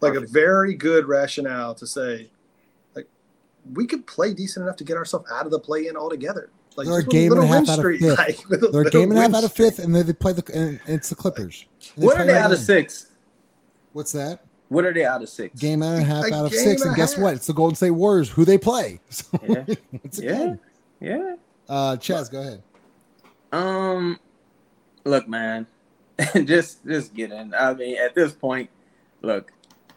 like 0.00 0.12
Perfect. 0.14 0.30
a 0.30 0.32
very 0.32 0.74
good 0.74 1.06
rationale 1.06 1.74
to 1.74 1.86
say 1.86 2.30
like 2.94 3.06
we 3.74 3.86
could 3.86 4.06
play 4.06 4.34
decent 4.34 4.64
enough 4.64 4.76
to 4.76 4.84
get 4.84 4.96
ourselves 4.96 5.30
out 5.32 5.46
of 5.46 5.52
the 5.52 5.58
play 5.60 5.86
in 5.86 5.96
altogether. 5.96 6.50
Like 6.76 6.86
They're 6.88 6.98
a 6.98 7.04
game 7.04 7.32
and 7.32 7.38
a 7.40 7.42
little 7.42 7.56
half 7.56 7.68
out 7.70 7.78
of 7.78 7.82
streak, 7.82 8.00
fifth. 8.00 8.18
like, 8.18 8.48
with 8.50 8.62
a 8.64 8.68
They're 8.68 8.82
a 8.82 8.90
game 8.90 9.10
and 9.10 9.18
a 9.18 9.22
half 9.22 9.32
out 9.34 9.44
of 9.44 9.52
fifth, 9.52 9.78
and 9.78 9.94
then 9.94 10.06
they 10.06 10.12
play 10.12 10.32
the 10.34 10.44
and 10.54 10.78
it's 10.86 11.08
the 11.08 11.14
Clippers. 11.14 11.64
They 11.96 12.04
What 12.04 12.18
are 12.20 12.26
they 12.26 12.34
right 12.34 12.42
out 12.42 12.52
of 12.52 12.58
in. 12.58 12.64
six? 12.64 13.06
What's 13.94 14.12
that? 14.12 14.44
What 14.68 14.84
are 14.84 14.92
they 14.92 15.04
out 15.06 15.22
of 15.22 15.28
six? 15.30 15.58
Game 15.58 15.80
and 15.82 16.02
a 16.02 16.04
half 16.04 16.26
A 16.26 16.34
out 16.34 16.46
of 16.46 16.52
six, 16.52 16.82
and 16.82 16.88
and 16.90 16.96
guess 16.96 17.14
half. 17.14 17.22
what? 17.22 17.34
It's 17.34 17.46
the 17.46 17.54
Golden 17.54 17.76
State 17.76 17.92
Warriors 17.92 18.28
who 18.28 18.44
they 18.44 18.58
play. 18.58 19.00
So 19.10 19.24
Yeah. 19.48 19.64
it's 20.04 20.18
a 20.18 20.24
Yeah. 20.24 20.32
game. 20.38 20.60
Yeah. 21.00 21.34
Uh, 21.68 21.96
Chaz, 21.96 22.30
go 22.30 22.40
ahead. 22.40 22.62
Um, 23.56 24.20
look, 25.04 25.26
man, 25.26 25.66
just 26.44 26.84
just 26.84 27.14
get 27.14 27.32
in. 27.32 27.54
I 27.54 27.72
mean, 27.72 27.96
at 27.96 28.14
this 28.14 28.32
point, 28.32 28.68
look, 29.22 29.50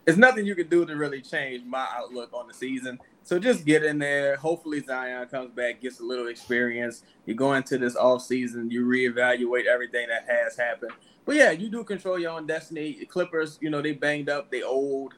it's 0.08 0.18
nothing 0.18 0.46
you 0.46 0.56
can 0.56 0.70
do 0.70 0.86
to 0.86 0.96
really 0.96 1.22
change 1.22 1.66
my 1.66 1.86
outlook 1.94 2.30
on 2.34 2.48
the 2.48 2.54
season. 2.54 3.00
So 3.24 3.38
just 3.38 3.66
get 3.66 3.84
in 3.84 4.00
there. 4.00 4.38
Hopefully 4.38 4.80
Zion 4.80 5.28
comes 5.28 5.52
back, 5.52 5.82
gets 5.82 6.00
a 6.00 6.04
little 6.04 6.28
experience. 6.28 7.04
You 7.26 7.34
go 7.36 7.54
into 7.54 7.78
this 7.78 7.98
off 7.98 8.22
season, 8.22 8.72
you 8.72 8.86
reevaluate 8.86 9.66
everything 9.66 10.08
that 10.08 10.26
has 10.28 10.56
happened. 10.58 10.94
But 11.26 11.36
yeah, 11.36 11.52
you 11.52 11.70
do 11.70 11.84
control 11.84 12.18
your 12.18 12.32
own 12.32 12.48
destiny. 12.48 12.96
The 12.98 13.06
Clippers, 13.08 13.60
you 13.62 13.70
know, 13.70 13.82
they 13.82 13.92
banged 13.92 14.30
up, 14.30 14.50
they 14.50 14.64
old. 14.64 15.16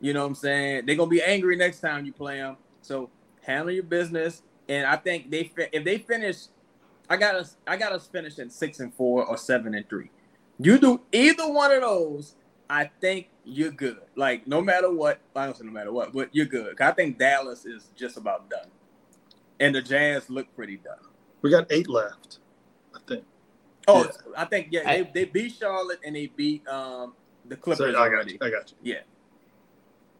You 0.00 0.12
know 0.12 0.22
what 0.22 0.26
I'm 0.30 0.34
saying? 0.34 0.86
They're 0.86 0.96
gonna 0.96 1.08
be 1.08 1.22
angry 1.22 1.54
next 1.54 1.78
time 1.78 2.04
you 2.04 2.12
play 2.12 2.38
them. 2.38 2.56
So 2.82 3.10
handle 3.42 3.70
your 3.70 3.84
business. 3.84 4.42
And 4.68 4.86
I 4.86 4.96
think 4.96 5.30
they 5.30 5.52
if 5.72 5.84
they 5.84 5.98
finish 5.98 6.48
I 7.08 7.16
got 7.16 7.34
us. 7.36 7.56
I 7.66 7.76
got 7.76 7.92
us 7.92 8.06
finishing 8.06 8.50
six 8.50 8.80
and 8.80 8.92
four 8.94 9.24
or 9.24 9.36
seven 9.36 9.74
and 9.74 9.88
three. 9.88 10.10
You 10.58 10.78
do 10.78 11.00
either 11.12 11.46
one 11.50 11.70
of 11.72 11.82
those, 11.82 12.34
I 12.68 12.90
think 13.00 13.28
you're 13.44 13.70
good. 13.70 14.00
Like 14.16 14.46
no 14.46 14.60
matter 14.60 14.90
what, 14.90 15.20
I 15.34 15.44
don't 15.44 15.56
say 15.56 15.64
no 15.64 15.70
matter 15.72 15.92
what, 15.92 16.12
but 16.12 16.34
you're 16.34 16.46
good. 16.46 16.76
'Cause 16.76 16.90
I 16.90 16.92
think 16.94 17.18
Dallas 17.18 17.64
is 17.66 17.90
just 17.94 18.16
about 18.16 18.48
done, 18.50 18.68
and 19.60 19.74
the 19.74 19.82
Jazz 19.82 20.28
look 20.30 20.52
pretty 20.56 20.78
done. 20.78 20.98
We 21.42 21.50
got 21.50 21.66
eight 21.70 21.88
left, 21.88 22.38
I 22.94 22.98
think. 23.06 23.24
Oh, 23.86 24.04
Yeah. 24.04 24.10
I 24.36 24.44
think 24.46 24.68
yeah, 24.72 24.82
they, 24.84 25.10
they 25.14 25.24
beat 25.26 25.52
Charlotte 25.52 26.00
and 26.04 26.16
they 26.16 26.26
beat 26.26 26.66
um 26.66 27.14
the 27.44 27.54
So 27.54 27.60
Clippers 27.60 27.88
I 27.90 27.92
got 27.92 27.98
already. 28.14 28.32
you. 28.32 28.38
I 28.40 28.50
got 28.50 28.72
you. 28.72 28.76
Yeah, 28.94 29.00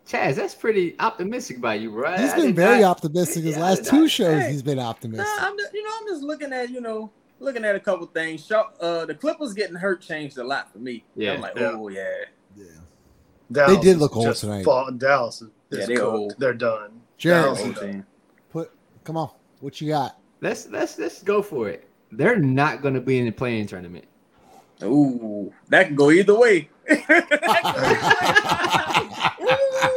Chaz, 0.07 0.37
that's 0.37 0.55
pretty 0.55 0.95
optimistic 1.01 1.61
by 1.61 1.75
you, 1.75 1.90
bro. 1.90 2.16
He's 2.16 2.33
been 2.35 2.55
very 2.55 2.83
not- 2.83 2.90
optimistic 2.92 3.42
his 3.45 3.57
Yeah, 3.57 3.62
last 3.62 3.85
two 3.87 4.03
not- 4.03 4.11
shows. 4.11 4.40
hey. 4.42 4.53
He's 4.53 4.62
been 4.62 4.77
nah, 4.79 4.88
optimistic. 4.88 5.27
I'm 5.40 5.57
just, 5.59 5.73
you 5.75 5.83
know 5.83 5.90
I'm 6.01 6.07
just 6.07 6.23
looking 6.23 6.53
at 6.53 6.71
you 6.71 6.81
know 6.81 7.11
looking 7.40 7.64
at 7.64 7.75
a 7.75 7.81
couple 7.81 8.07
things. 8.07 8.51
Uh, 8.53 9.05
the 9.05 9.14
Clippers 9.14 9.53
getting 9.53 9.75
hurt 9.77 10.01
changed 10.01 10.38
a 10.38 10.45
lot 10.45 10.73
for 10.73 10.79
me. 10.79 11.05
Yeah. 11.16 11.33
I'm 11.33 11.40
like, 11.40 11.57
Yeah. 11.57 11.73
oh 11.75 11.88
yeah, 11.88 12.09
yeah. 12.57 12.64
Dallas 13.51 13.79
did 13.79 13.99
look 13.99 14.16
old 14.16 14.27
just 14.27 14.42
tonight. 14.42 14.64
fall- 14.64 14.90
Dallas 14.92 15.42
is, 15.42 15.49
Yeah, 15.71 15.87
they 15.87 15.95
cooked. 15.97 16.07
old. 16.07 16.35
They're 16.38 16.55
done. 16.55 17.01
Jared, 17.19 17.45
Dallas 17.45 17.61
Old 17.61 17.69
is 17.71 17.75
done. 17.81 17.92
team. 17.92 18.07
put 18.53 18.71
come 19.03 19.16
on. 19.16 19.31
What 19.61 19.81
you 19.81 19.88
got? 19.88 20.19
let's 20.40 20.69
let's 20.69 20.99
let's 20.99 21.21
go 21.23 21.42
for 21.42 21.69
it. 21.69 21.88
They're 22.12 22.37
not 22.38 22.81
going 22.83 22.95
to 22.95 23.01
be 23.01 23.19
in 23.19 23.25
the 23.25 23.33
playing 23.33 23.66
tournament. 23.66 24.05
Ooh, 24.85 25.53
that 25.69 25.88
can 25.88 25.97
go 25.97 26.11
either 26.12 26.38
way. 26.38 26.69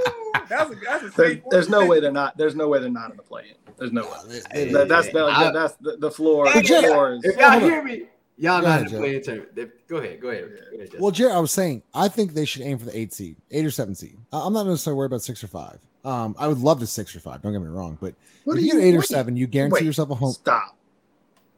that's 0.49 0.71
a, 0.71 0.75
that's 0.75 1.03
a 1.03 1.09
there's, 1.09 1.37
there's 1.49 1.69
no 1.69 1.85
way 1.85 1.99
they're 1.99 2.11
not. 2.11 2.37
There's 2.37 2.55
no 2.55 2.67
way 2.67 2.79
they're 2.79 2.89
not 2.89 3.11
in 3.11 3.17
the 3.17 3.23
play. 3.23 3.49
In. 3.49 3.73
There's 3.77 3.93
no 3.93 4.03
way. 4.03 4.41
Hey, 4.51 4.71
that, 4.73 4.87
that's 4.87 5.11
the, 5.11 5.25
I, 5.25 5.51
that's 5.51 5.75
the, 5.75 5.97
the 5.97 6.11
floor. 6.11 6.51
The 6.51 6.63
floor 6.63 7.13
is, 7.13 7.23
if 7.23 7.37
y'all 7.37 7.59
hear 7.59 7.83
me, 7.83 8.03
y'all 8.37 8.61
not 8.61 8.81
in 8.81 8.91
the 8.91 8.97
playing 8.97 9.23
tournament. 9.23 9.71
Go 9.87 9.97
ahead. 9.97 10.19
Go 10.19 10.29
ahead. 10.29 10.49
Go 10.71 10.79
ahead 10.79 10.89
well, 10.99 11.11
Jared, 11.11 11.33
I 11.33 11.39
was 11.39 11.51
saying 11.51 11.83
I 11.93 12.07
think 12.07 12.33
they 12.33 12.45
should 12.45 12.63
aim 12.63 12.77
for 12.77 12.85
the 12.85 12.97
eight 12.97 13.13
seed, 13.13 13.37
eight 13.51 13.65
or 13.65 13.71
seven 13.71 13.95
seed. 13.95 14.17
I'm 14.31 14.53
not 14.53 14.65
necessarily 14.65 14.97
worried 14.97 15.07
about 15.07 15.21
six 15.21 15.43
or 15.43 15.47
five. 15.47 15.79
Um, 16.05 16.35
I 16.39 16.47
would 16.47 16.59
love 16.59 16.79
to 16.79 16.87
six 16.87 17.15
or 17.15 17.19
five. 17.19 17.41
Don't 17.41 17.51
get 17.51 17.61
me 17.61 17.67
wrong, 17.67 17.97
but 17.99 18.15
what 18.45 18.57
if 18.57 18.63
you, 18.63 18.73
get 18.73 18.83
eight 18.83 18.95
or 18.95 19.01
seven, 19.01 19.35
you 19.35 19.47
guarantee 19.47 19.75
wait, 19.75 19.83
yourself 19.83 20.09
a 20.11 20.15
home. 20.15 20.31
Stop. 20.31 20.77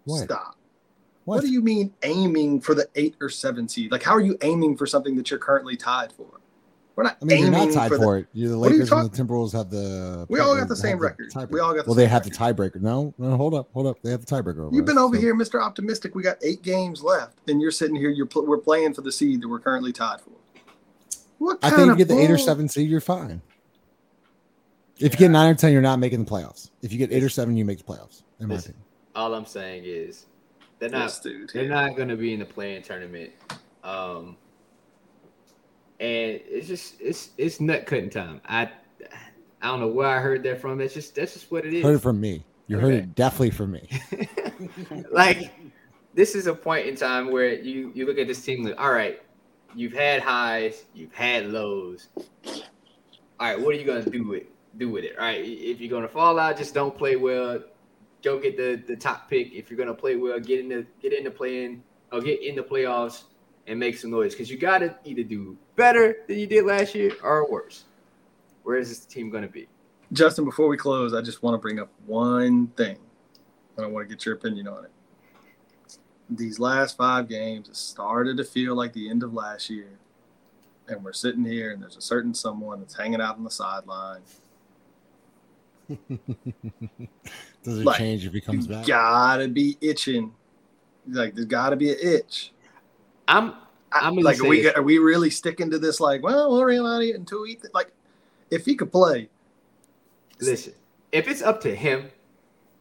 What? 0.06 0.24
Stop. 0.24 0.56
What? 1.26 1.36
what 1.36 1.42
do 1.42 1.52
you 1.52 1.62
mean 1.62 1.94
aiming 2.02 2.62
for 2.62 2.74
the 2.74 2.88
eight 2.96 3.16
or 3.22 3.30
seven 3.30 3.68
seed? 3.68 3.92
Like, 3.92 4.02
how 4.02 4.14
are 4.14 4.22
you 4.22 4.38
aiming 4.42 4.78
for 4.78 4.88
something 4.88 5.16
that 5.16 5.30
you're 5.30 5.40
currently 5.40 5.78
tied 5.78 6.12
for? 6.12 6.41
We're 6.96 7.04
not. 7.04 7.18
I 7.22 7.26
mean, 7.26 7.40
you're 7.40 7.52
not 7.52 7.72
tied 7.72 7.90
for, 7.90 7.98
for 7.98 8.18
it. 8.18 8.28
You're 8.34 8.50
the 8.50 8.58
Lakers 8.58 8.92
and 8.92 9.12
the 9.12 9.24
Timberwolves 9.24 9.54
have 9.54 9.70
the. 9.70 10.26
We 10.30 10.40
all 10.40 10.56
got 10.56 10.68
the 10.68 10.76
same 10.76 10.98
record. 10.98 11.32
We 11.50 11.60
all 11.60 11.74
got. 11.74 11.88
well, 11.88 11.96
they 11.96 12.08
have 12.08 12.24
the 12.24 12.30
tiebreaker. 12.30 12.82
No, 12.82 13.14
no, 13.18 13.38
hold 13.38 13.54
up, 13.54 13.70
hold 13.74 13.88
up. 13.88 14.02
They 14.02 14.12
have 14.12 14.26
the 14.26 14.36
tiebreaker. 14.36 14.74
You've 14.74 14.86
been 14.86 14.98
over 14.98 15.16
so. 15.16 15.22
here, 15.22 15.34
Mister 15.34 15.62
Optimistic. 15.62 16.16
We 16.16 16.24
got 16.24 16.38
eight 16.44 16.62
games 16.62 17.02
left, 17.02 17.38
and 17.50 17.62
you're 17.62 17.72
sitting 17.72 17.96
here. 17.96 18.10
You're 18.10 18.26
pl- 18.26 18.46
we're 18.46 18.58
playing 18.58 18.94
for 18.94 19.02
the 19.02 19.12
seed 19.12 19.42
that 19.42 19.48
we're 19.48 19.60
currently 19.60 19.94
tied 19.94 20.20
for. 20.22 20.32
What 21.38 21.60
I 21.64 21.70
think 21.70 21.82
if 21.82 21.88
you 21.88 21.96
get 21.96 22.08
the 22.10 22.20
eight 22.20 22.30
or 22.30 22.38
seven 22.38 22.68
seed, 22.68 22.90
you're 22.90 23.02
fine. 23.02 23.42
If 24.98 25.02
yeah. 25.02 25.06
you 25.12 25.18
get 25.18 25.32
nine 25.32 25.50
or 25.50 25.56
ten, 25.56 25.72
you're 25.72 25.82
not 25.82 25.98
making 25.98 26.24
the 26.24 26.30
playoffs. 26.30 26.70
If 26.82 26.92
you 26.92 27.00
get 27.00 27.12
eight 27.12 27.24
or 27.24 27.30
seven, 27.30 27.58
you 27.58 27.66
make 27.66 27.80
the 27.80 27.84
playoffs. 27.84 28.24
In 28.40 28.50
my 28.50 28.56
opinion. 28.56 28.84
All 29.16 29.34
I'm 29.34 29.46
saying 29.46 29.84
is 29.86 30.26
they're 30.80 30.90
not. 30.90 31.00
Yes, 31.00 31.20
dude. 31.20 31.50
They're 31.52 31.70
not 31.70 31.96
going 31.96 32.10
to 32.10 32.16
be 32.18 32.34
in 32.34 32.40
the 32.40 32.46
playing 32.46 32.84
tournament. 32.84 33.32
Um, 33.84 34.38
and 36.02 36.42
it's 36.50 36.68
just 36.68 37.00
it's 37.00 37.30
it's 37.38 37.62
nut 37.62 37.86
cutting 37.86 38.10
time. 38.10 38.42
I 38.46 38.72
I 39.62 39.68
don't 39.68 39.80
know 39.80 39.88
where 39.88 40.08
I 40.08 40.20
heard 40.20 40.42
that 40.44 40.60
from. 40.60 40.80
That's 40.80 40.96
just 40.96 41.14
that's 41.16 41.34
just 41.34 41.52
what 41.52 41.64
it 41.64 41.74
is. 41.76 41.84
Heard 41.84 41.96
it 41.96 42.02
from 42.02 42.20
me. 42.20 42.44
You 42.66 42.78
okay. 42.78 42.86
heard 42.86 42.94
it 42.96 43.16
definitely 43.16 43.52
from 43.52 43.72
me. 43.74 43.88
like 45.12 45.52
this 46.16 46.34
is 46.34 46.48
a 46.48 46.54
point 46.56 46.88
in 46.88 46.96
time 46.96 47.32
where 47.32 47.54
you 47.54 47.92
you 47.94 48.08
look 48.08 48.18
at 48.18 48.28
this 48.28 48.44
team 48.44 48.64
like, 48.64 48.82
all 48.82 48.92
right, 48.92 49.22
you've 49.76 49.94
had 49.94 50.24
highs, 50.24 50.86
you've 50.96 51.14
had 51.14 51.48
lows. 51.48 52.10
All 52.18 53.48
right, 53.48 53.60
what 53.60 53.76
are 53.76 53.78
you 53.78 53.86
gonna 53.86 54.04
do 54.04 54.28
with 54.28 54.44
do 54.78 54.90
with 54.90 55.04
it? 55.04 55.16
All 55.20 55.26
right, 55.26 55.46
if 55.46 55.80
you're 55.80 55.92
gonna 55.92 56.08
fall 56.08 56.40
out, 56.40 56.58
just 56.58 56.74
don't 56.74 56.98
play 56.98 57.16
well. 57.16 57.64
Go 58.24 58.40
get 58.40 58.58
the 58.58 58.82
the 58.88 58.96
top 58.96 59.30
pick. 59.30 59.54
If 59.54 59.70
you're 59.70 59.78
gonna 59.78 59.94
play 59.94 60.16
well, 60.16 60.40
get 60.40 60.62
in 60.62 60.70
the 60.70 60.84
get 61.00 61.14
in 61.14 61.24
the 61.24 61.32
play 61.32 61.66
in 61.66 61.84
or 62.12 62.22
get 62.22 62.42
in 62.42 62.56
the 62.56 62.64
playoffs 62.64 63.26
and 63.68 63.80
make 63.80 63.98
some 63.98 64.10
noise 64.10 64.34
because 64.34 64.50
you 64.50 64.58
got 64.58 64.80
to 64.80 64.96
either 65.06 65.24
do 65.24 65.58
better 65.82 66.18
than 66.28 66.38
you 66.38 66.46
did 66.46 66.64
last 66.64 66.94
year 66.94 67.12
or 67.24 67.50
worse. 67.50 67.86
Where 68.62 68.78
is 68.78 68.90
this 68.90 69.00
team 69.00 69.32
going 69.32 69.42
to 69.42 69.50
be? 69.50 69.68
Justin, 70.14 70.46
before 70.46 70.68
we 70.68 70.78
close, 70.78 71.12
I 71.12 71.22
just 71.22 71.42
want 71.42 71.56
to 71.56 71.58
bring 71.58 71.80
up 71.80 71.90
one 72.06 72.68
thing, 72.78 72.98
and 73.76 73.86
I 73.86 73.90
want 73.90 74.08
to 74.08 74.16
get 74.16 74.24
your 74.24 74.36
opinion 74.36 74.68
on 74.68 74.86
it. 74.86 74.92
These 76.30 76.60
last 76.60 76.98
five 76.98 77.28
games, 77.28 77.68
it 77.68 77.76
started 77.76 78.38
to 78.38 78.44
feel 78.44 78.76
like 78.76 78.94
the 78.94 79.10
end 79.10 79.24
of 79.24 79.34
last 79.34 79.72
year, 79.72 79.90
and 80.88 81.04
we're 81.04 81.14
sitting 81.14 81.44
here, 81.44 81.72
and 81.72 81.82
there's 81.82 81.98
a 81.98 82.02
certain 82.02 82.36
someone 82.36 82.80
that's 82.80 82.96
hanging 82.96 83.20
out 83.20 83.38
on 83.38 83.44
the 83.44 83.50
sideline. 83.50 84.22
Does 87.64 87.80
it 87.80 87.86
like, 87.86 87.98
change 87.98 88.24
if 88.26 88.34
he 88.34 88.42
comes 88.42 88.68
back? 88.68 88.86
Gotta 88.86 89.48
be 89.48 89.78
itching. 89.82 90.32
Like 91.10 91.34
there's 91.34 91.48
gotta 91.48 91.76
be 91.76 91.90
an 91.90 91.98
itch. 92.00 92.52
I'm 93.28 93.56
I'm 93.92 94.16
like, 94.16 94.40
are 94.40 94.48
we 94.48 94.70
are 94.72 94.82
we 94.82 94.98
really 94.98 95.30
sticking 95.30 95.70
to 95.72 95.80
this? 95.80 96.00
Like, 96.00 96.24
well, 96.24 96.52
we'll 96.52 96.64
rely 96.64 96.96
on 96.96 97.02
it 97.02 97.16
until 97.16 97.44
he 97.44 97.60
like, 97.74 97.92
if 98.50 98.66
he 98.66 98.76
could 98.76 98.92
play. 98.92 99.30
Listen, 100.40 100.74
if 101.12 101.28
it's 101.28 101.42
up 101.42 101.62
to 101.62 101.76
him, 101.76 102.10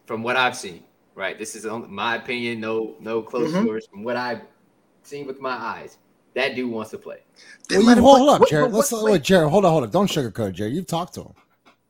from 0.06 0.22
what 0.22 0.36
I've 0.36 0.56
seen, 0.56 0.84
right? 1.14 1.38
This 1.38 1.54
is 1.54 1.66
my 1.88 2.16
opinion. 2.16 2.60
No, 2.60 2.96
no 3.00 3.22
close 3.22 3.50
mm-hmm. 3.52 3.66
source. 3.66 3.86
From 3.86 4.02
what 4.02 4.16
I've 4.16 4.42
seen 5.02 5.26
with 5.26 5.40
my 5.40 5.50
eyes, 5.50 5.98
that 6.34 6.54
dude 6.54 6.70
wants 6.70 6.90
to 6.92 6.98
play. 6.98 7.18
Well, 7.70 7.82
you, 7.82 8.02
hold, 8.02 8.18
hold 8.18 8.42
up, 8.42 8.48
Jared. 8.48 8.72
Let's 8.72 8.92
wait, 8.92 9.04
wait, 9.04 9.22
Jared. 9.22 9.50
Hold 9.50 9.64
on, 9.64 9.72
hold 9.72 9.84
up. 9.84 9.90
Don't 9.90 10.08
sugarcoat, 10.08 10.52
Jared. 10.52 10.74
You've 10.74 10.86
talked 10.86 11.14
to 11.14 11.22
him. 11.22 11.34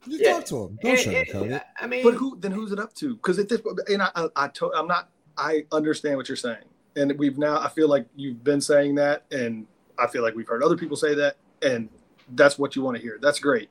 You 0.06 0.18
yeah. 0.18 0.32
talk 0.34 0.46
to 0.46 0.64
him. 0.64 0.78
Don't 0.82 0.98
sugarcoat 0.98 1.50
it. 1.52 1.62
I 1.78 1.86
mean, 1.86 2.02
but 2.02 2.14
who 2.14 2.38
then? 2.40 2.52
Who's 2.52 2.72
it 2.72 2.78
up 2.78 2.94
to? 2.94 3.14
Because 3.16 3.38
at 3.38 3.48
this, 3.48 3.60
and 3.88 4.02
I, 4.02 4.10
I, 4.16 4.28
I 4.36 4.48
to, 4.48 4.72
I'm 4.74 4.86
not. 4.86 5.10
I 5.36 5.64
understand 5.72 6.16
what 6.16 6.28
you're 6.28 6.36
saying 6.36 6.64
and 6.96 7.16
we've 7.18 7.38
now 7.38 7.60
i 7.60 7.68
feel 7.68 7.88
like 7.88 8.06
you've 8.16 8.42
been 8.42 8.60
saying 8.60 8.94
that 8.94 9.24
and 9.30 9.66
i 9.98 10.06
feel 10.06 10.22
like 10.22 10.34
we've 10.34 10.48
heard 10.48 10.62
other 10.62 10.76
people 10.76 10.96
say 10.96 11.14
that 11.14 11.36
and 11.62 11.88
that's 12.34 12.58
what 12.58 12.76
you 12.76 12.82
want 12.82 12.96
to 12.96 13.02
hear. 13.02 13.18
That's 13.20 13.38
great. 13.38 13.68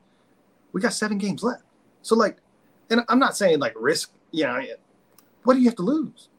We 0.73 0.81
got 0.81 0.93
seven 0.93 1.17
games 1.17 1.43
left. 1.43 1.63
So 2.01 2.15
like 2.15 2.37
and 2.89 3.01
i'm 3.09 3.19
not 3.19 3.37
saying 3.37 3.59
like 3.59 3.73
risk 3.75 4.11
you 4.31 4.45
know 4.45 4.63
what 5.43 5.53
do 5.53 5.59
you 5.59 5.65
have 5.65 5.75
to 5.75 5.83
lose? 5.83 6.29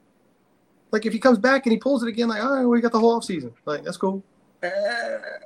Like 0.90 1.06
if 1.06 1.12
he 1.12 1.18
comes 1.18 1.38
back 1.38 1.66
and 1.66 1.72
he 1.72 1.78
pulls 1.78 2.02
it 2.02 2.08
again 2.08 2.28
like 2.28 2.42
all 2.42 2.56
right 2.56 2.64
we 2.64 2.80
got 2.80 2.92
the 2.92 2.98
whole 2.98 3.18
offseason. 3.18 3.52
Like 3.64 3.84
that's 3.84 3.96
cool. 3.96 4.22
Uh, 4.62 4.68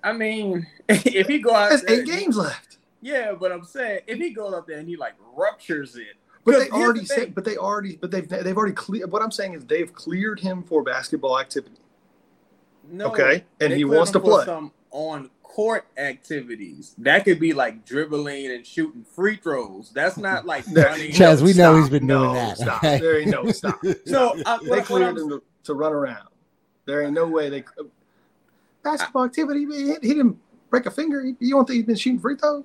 i 0.03 0.12
mean 0.12 0.66
if 0.88 1.27
he 1.29 1.38
go 1.38 1.55
out 1.55 1.68
there's 1.70 1.85
eight 1.88 2.07
games 2.07 2.37
left. 2.37 2.79
Yeah 3.01 3.33
but 3.38 3.53
i'm 3.53 3.64
saying 3.64 4.01
if 4.07 4.18
he 4.18 4.31
goes 4.31 4.53
out 4.55 4.66
there 4.66 4.79
and 4.79 4.88
he 4.88 4.97
like 4.97 5.14
ruptures 5.37 5.97
it 5.97 6.16
but 6.45 6.59
they 6.59 6.71
already 6.71 7.01
the 7.01 7.07
said, 7.07 7.35
but 7.35 7.45
they 7.45 7.57
already, 7.57 7.97
but 7.97 8.11
they've 8.11 8.29
they've 8.29 8.57
already 8.57 8.75
cleared. 8.75 9.11
What 9.11 9.23
I'm 9.23 9.31
saying 9.31 9.55
is 9.55 9.65
they've 9.65 9.93
cleared 9.93 10.41
him 10.41 10.63
for 10.63 10.83
basketball 10.83 11.39
activity. 11.39 11.77
No, 12.91 13.07
okay, 13.07 13.45
and 13.61 13.73
he 13.73 13.85
wants 13.85 14.11
to 14.13 14.21
play 14.21 14.45
some 14.45 14.73
on 14.91 15.31
court 15.43 15.87
activities. 15.97 16.95
That 16.99 17.25
could 17.25 17.39
be 17.39 17.53
like 17.53 17.87
dribbling 17.87 18.51
and 18.51 18.67
shooting 18.67 19.05
free 19.05 19.37
throws. 19.37 19.91
That's 19.91 20.17
not 20.17 20.45
like 20.47 20.65
running. 20.73 21.13
Chaz, 21.13 21.41
we 21.41 21.55
know 21.55 21.77
he's 21.77 21.89
been 21.89 22.07
doing 22.07 22.23
no, 22.23 22.35
that. 22.35 22.59
Stop. 22.59 22.83
There 22.83 23.21
ain't 23.21 23.31
no 23.31 23.51
stop. 23.53 23.81
so 24.07 24.37
uh, 24.45 24.59
they 24.59 24.83
cleared 24.83 25.17
him 25.17 25.29
to, 25.31 25.43
to, 25.65 25.75
run 25.75 25.93
around. 25.93 26.29
There 26.87 27.03
ain't 27.03 27.13
no 27.13 27.27
way 27.27 27.49
they 27.49 27.65
basketball 28.83 29.25
activity. 29.25 29.61
He, 29.61 29.87
he 29.87 30.15
didn't 30.15 30.37
break 30.71 30.87
a 30.87 30.91
finger. 30.91 31.25
You 31.25 31.55
don't 31.55 31.65
think 31.65 31.77
he's 31.77 31.87
been 31.87 31.97
shooting 31.97 32.21
free 32.21 32.37
throws? 32.37 32.65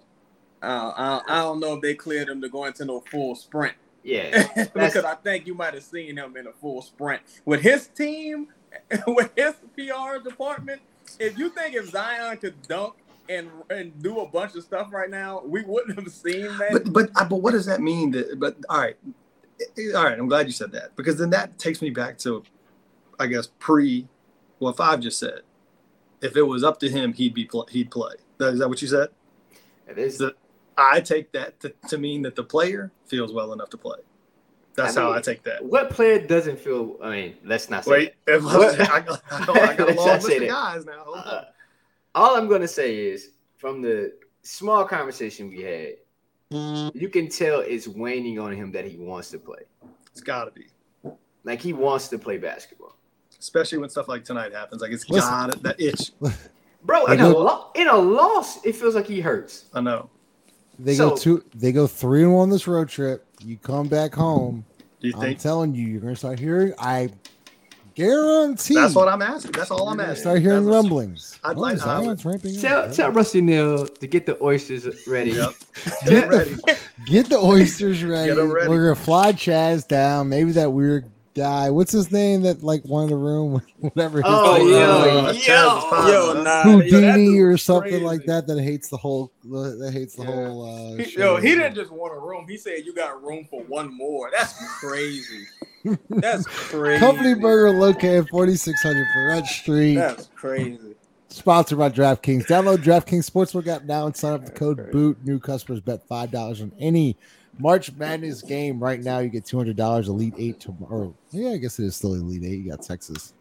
Uh, 0.62 1.22
I, 1.28 1.40
I 1.40 1.42
don't 1.42 1.60
know 1.60 1.76
if 1.76 1.82
they 1.82 1.96
cleared 1.96 2.30
him 2.30 2.42
to 2.42 2.50
go 2.50 2.66
into 2.66 2.86
no 2.86 3.02
full 3.02 3.36
sprint. 3.36 3.76
Yeah, 4.04 4.48
because 4.74 5.06
I 5.06 5.16
think 5.16 5.48
you 5.48 5.54
might 5.54 5.74
have 5.74 5.84
seen 5.84 6.18
him 6.18 6.36
in 6.38 6.48
a 6.48 6.54
full 6.54 6.82
sprint 6.82 7.22
with 7.46 7.62
his 7.62 7.88
team, 7.88 8.48
with 9.08 9.32
his 9.36 9.56
PR 9.76 10.20
department. 10.24 10.82
If 11.20 11.38
you 11.38 11.50
think 11.50 11.76
if 11.76 11.90
Zion 11.90 12.38
could 12.38 12.62
dunk 12.68 12.96
and 13.28 13.50
and 13.70 14.02
do 14.02 14.20
a 14.20 14.28
bunch 14.28 14.56
of 14.56 14.64
stuff 14.64 14.92
right 14.92 15.10
now, 15.10 15.42
we 15.46 15.64
wouldn't 15.64 15.98
have 15.98 16.12
seen 16.12 16.46
that. 16.58 16.72
But 16.72 16.94
but 16.94 17.10
uh, 17.16 17.26
but 17.26 17.38
what 17.38 17.52
does 17.52 17.66
that 17.66 17.82
mean? 17.82 18.12
That 18.12 18.40
but 18.40 18.58
all 18.70 18.80
right, 18.80 18.98
all 19.96 20.04
right. 20.04 20.18
I'm 20.18 20.28
glad 20.28 20.48
you 20.48 20.54
said 20.54 20.72
that 20.74 20.96
because 20.96 21.18
then 21.18 21.30
that 21.32 21.58
takes 21.58 21.82
me 21.82 21.90
back 21.90 22.18
to, 22.20 22.44
I 23.20 23.28
guess 23.28 23.48
pre, 23.60 24.08
what 24.60 24.78
Five 24.78 25.02
just 25.02 25.20
said. 25.20 25.42
If 26.22 26.36
it 26.36 26.44
was 26.44 26.64
up 26.64 26.80
to 26.82 26.90
him, 26.90 27.14
he'd 27.14 27.34
be 27.34 27.50
he'd 27.70 27.92
play. 27.92 28.16
Is 28.42 28.60
that 28.60 28.68
what 28.70 28.82
you 28.82 28.88
said? 28.88 29.10
It 29.88 29.98
is. 29.98 30.18
The, 30.18 30.36
I 30.80 31.02
take 31.02 31.32
that 31.34 31.60
to, 31.62 31.74
to 31.90 31.98
mean 31.98 32.22
that 32.24 32.36
the 32.36 32.44
player 32.44 32.92
feels 33.06 33.34
well 33.34 33.54
enough 33.54 33.70
to 33.72 33.78
play. 33.78 34.00
That's 34.76 34.96
I 34.96 35.02
mean, 35.02 35.12
how 35.12 35.18
I 35.18 35.22
take 35.22 35.44
that. 35.44 35.64
What 35.64 35.90
player 35.90 36.26
doesn't 36.26 36.60
feel? 36.60 36.98
I 37.04 37.10
mean, 37.10 37.36
let's 37.44 37.70
not 37.70 37.86
say. 37.86 37.92
Wait, 37.92 38.14
I, 38.28 38.40
got, 38.40 38.80
I, 38.80 39.00
got, 39.02 39.58
I 39.58 39.76
got 39.76 39.90
a 39.90 39.94
long 39.96 40.08
list 40.22 40.30
of 40.30 40.48
guys 40.48 40.86
now. 40.86 41.04
Uh, 41.14 41.46
all 42.16 42.38
I'm 42.38 42.48
going 42.48 42.62
to 42.62 42.68
say 42.68 42.96
is, 42.96 43.32
from 43.58 43.82
the 43.82 44.14
small 44.44 44.86
conversation 44.86 45.50
we 45.50 45.62
had, 45.62 46.92
you 46.96 47.10
can 47.10 47.28
tell 47.28 47.60
it's 47.60 47.88
waning 47.88 48.40
on 48.40 48.54
him 48.54 48.72
that 48.72 48.86
he 48.86 48.98
wants 48.98 49.30
to 49.32 49.40
play. 49.40 49.64
It's 50.12 50.22
got 50.22 50.46
to 50.46 50.52
be. 50.52 50.68
Like 51.44 51.62
he 51.62 51.74
wants 51.74 52.08
to 52.10 52.18
play 52.18 52.38
basketball. 52.38 52.96
Especially 53.40 53.78
when 53.78 53.90
stuff 53.90 54.08
like 54.08 54.24
tonight 54.26 54.54
happens. 54.54 54.82
Like 54.82 54.92
it's 54.92 55.04
got 55.04 55.62
that 55.64 55.80
itch. 55.80 56.12
Bro, 56.84 57.08
in 57.08 57.20
a, 57.20 57.30
lo- 57.30 57.72
in 57.76 57.88
a 57.88 57.98
loss, 57.98 58.64
it 58.66 58.76
feels 58.76 58.96
like 58.96 59.08
he 59.08 59.20
hurts. 59.20 59.66
I 59.74 59.82
know. 59.82 60.10
They 60.80 60.96
so, 60.96 61.12
go 61.12 61.16
two. 61.18 61.44
They 61.54 61.72
go 61.72 61.86
three 61.86 62.24
and 62.24 62.34
one 62.34 62.50
this 62.50 62.68
road 62.68 62.90
trip. 62.90 63.26
You 63.44 63.58
come 63.58 63.88
back 63.88 64.14
home. 64.14 64.66
I'm 65.04 65.12
think, 65.14 65.40
telling 65.40 65.76
you, 65.76 65.88
you're 65.88 66.02
gonna 66.02 66.16
start 66.16 66.40
hearing. 66.40 66.74
I 66.80 67.10
guarantee. 67.96 68.76
That's 68.76 68.96
what 68.96 69.10
I'm 69.10 69.22
asking. 69.22 69.52
That's 69.52 69.72
all 69.72 69.90
I'm 69.90 70.00
asking. 70.00 70.22
Start 70.22 70.42
hearing 70.42 70.66
that's 70.66 70.76
rumblings. 70.76 71.40
I'd 71.44 71.58
oh, 71.58 71.60
like 71.60 71.78
uh, 71.82 72.16
tell, 72.60 72.92
tell 72.92 73.12
Rusty 73.12 73.42
Neal 73.42 73.88
to 73.88 74.08
get 74.08 74.26
the 74.26 74.42
oysters 74.42 74.88
ready. 75.08 75.32
Yep. 75.32 75.54
Get 76.06 76.30
ready. 76.30 76.56
Get 77.06 77.30
the 77.30 77.38
oysters 77.38 78.04
ready. 78.04 78.32
ready. 78.32 78.70
We're 78.70 78.94
gonna 78.94 78.96
fly 78.96 79.34
Chaz 79.34 79.88
down. 79.88 80.30
Maybe 80.30 80.52
that 80.54 80.72
weird 80.72 81.10
guy. 81.34 81.70
What's 81.70 81.92
his 81.92 82.12
name? 82.12 82.44
That 82.44 82.64
like 82.64 82.84
one 82.84 83.06
in 83.06 83.10
the 83.10 83.16
room, 83.16 83.62
whatever. 83.80 84.22
oh, 84.26 84.58
yo, 84.58 85.32
yo, 85.32 86.08
yo, 86.08 86.44
nah, 86.44 86.64
Houdini 86.64 87.38
yo, 87.38 87.44
or 87.44 87.58
something 87.58 87.92
crazy. 87.92 88.06
like 88.06 88.26
that. 88.26 88.48
That 88.48 88.62
hates 88.62 88.90
the 88.90 88.98
whole. 88.98 89.32
That 89.44 89.92
hates 89.94 90.16
the 90.16 90.24
yeah. 90.24 90.32
whole. 90.32 90.96
Uh, 90.96 91.04
he, 91.04 91.18
yo, 91.18 91.38
he 91.38 91.50
didn't 91.50 91.76
just 91.76 91.92
want 91.92 92.14
a 92.14 92.20
room. 92.20 92.46
He 92.48 92.58
said 92.58 92.86
you 92.86 92.94
got 92.94 93.24
room 93.24 93.48
for 93.50 93.64
one 93.64 93.96
more. 93.96 94.30
That's 94.32 94.54
crazy. 94.80 95.46
That's 96.10 96.46
crazy. 96.46 97.00
Company 97.00 97.36
Burger 97.36 97.78
located 97.78 98.30
4600 98.30 99.08
Freret 99.16 99.46
Street. 99.46 99.96
That's 99.96 100.30
crazy. 100.36 100.96
Sponsored 101.30 101.78
by 101.78 101.90
DraftKings. 101.90 102.48
Download 102.48 102.78
DraftKings 102.78 103.30
Sportsbook 103.30 103.68
app 103.68 103.84
now 103.84 104.08
and 104.08 104.16
sign 104.16 104.34
up 104.34 104.42
with 104.42 104.54
the 104.54 104.60
code 104.60 104.92
BOOT. 104.92 105.18
New 105.24 105.40
customers 105.40 105.80
bet 105.80 106.08
$5 106.10 106.62
on 106.62 106.72
any 106.80 107.16
March 107.60 107.92
Madness 107.94 108.42
game. 108.42 108.80
Right 108.82 109.02
now, 109.02 109.20
you 109.20 109.30
get 109.30 109.44
$200. 109.44 110.08
Elite 110.08 110.34
Eight 110.38 110.60
tomorrow. 110.60 111.14
Yeah, 111.32 111.50
I 111.52 111.58
guess 111.58 111.78
it 111.80 111.86
is 111.86 111.96
still 111.96 112.14
Elite 112.14 112.44
Eight. 112.44 112.60
You 112.64 112.72
got 112.72 112.82
Texas. 112.82 113.34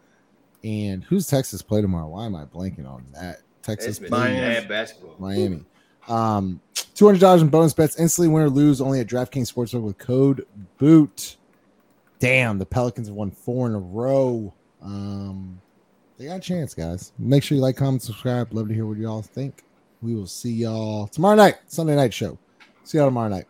And 0.64 1.04
who's 1.04 1.26
Texas 1.26 1.62
play 1.62 1.81
tomorrow? 1.81 2.09
Why 2.09 2.26
am 2.26 2.35
I 2.35 2.44
blanking 2.44 2.87
on 2.88 3.07
that? 3.14 3.42
Texas 3.62 3.90
It's 3.90 3.98
been 4.00 4.09
play 4.09 4.35
Miami. 4.35 4.66
basketball. 4.66 5.14
Miami. 5.18 5.64
Um, 6.09 6.61
two 6.94 7.04
hundred 7.07 7.20
dollars 7.20 7.42
in 7.42 7.48
bonus 7.48 7.74
bets, 7.74 7.98
instantly 8.00 8.33
win 8.33 8.42
or 8.42 8.48
lose, 8.50 8.81
only 8.81 8.98
at 9.00 9.07
DraftKings 9.07 9.52
Sportsbook 9.52 9.83
with 9.83 9.98
code 9.98 10.46
BOOT. 10.78 11.37
Damn, 12.18 12.59
the 12.59 12.66
Pelicans 12.66 13.09
have 13.09 13.14
won 13.14 13.31
four 13.31 13.68
in 13.68 13.74
a 13.74 13.78
row. 13.78 14.52
Um, 14.83 15.61
they 16.16 16.24
got 16.26 16.38
a 16.38 16.40
chance, 16.40 16.74
guys. 16.74 17.12
Make 17.18 17.42
sure 17.44 17.57
you 17.57 17.62
like, 17.62 17.76
comment, 17.76 18.02
subscribe. 18.02 18.52
Love 18.52 18.68
to 18.68 18.74
hear 18.74 18.87
what 18.87 18.96
y'all 18.98 19.22
think. 19.22 19.62
We 20.02 20.14
will 20.14 20.26
see 20.26 20.50
y'all 20.52 21.07
tomorrow 21.09 21.37
night, 21.37 21.57
Sunday 21.66 21.94
night 21.94 22.12
show. 22.14 22.38
See 22.85 22.98
y'all 22.98 23.07
tomorrow 23.07 23.28
night. 23.28 23.46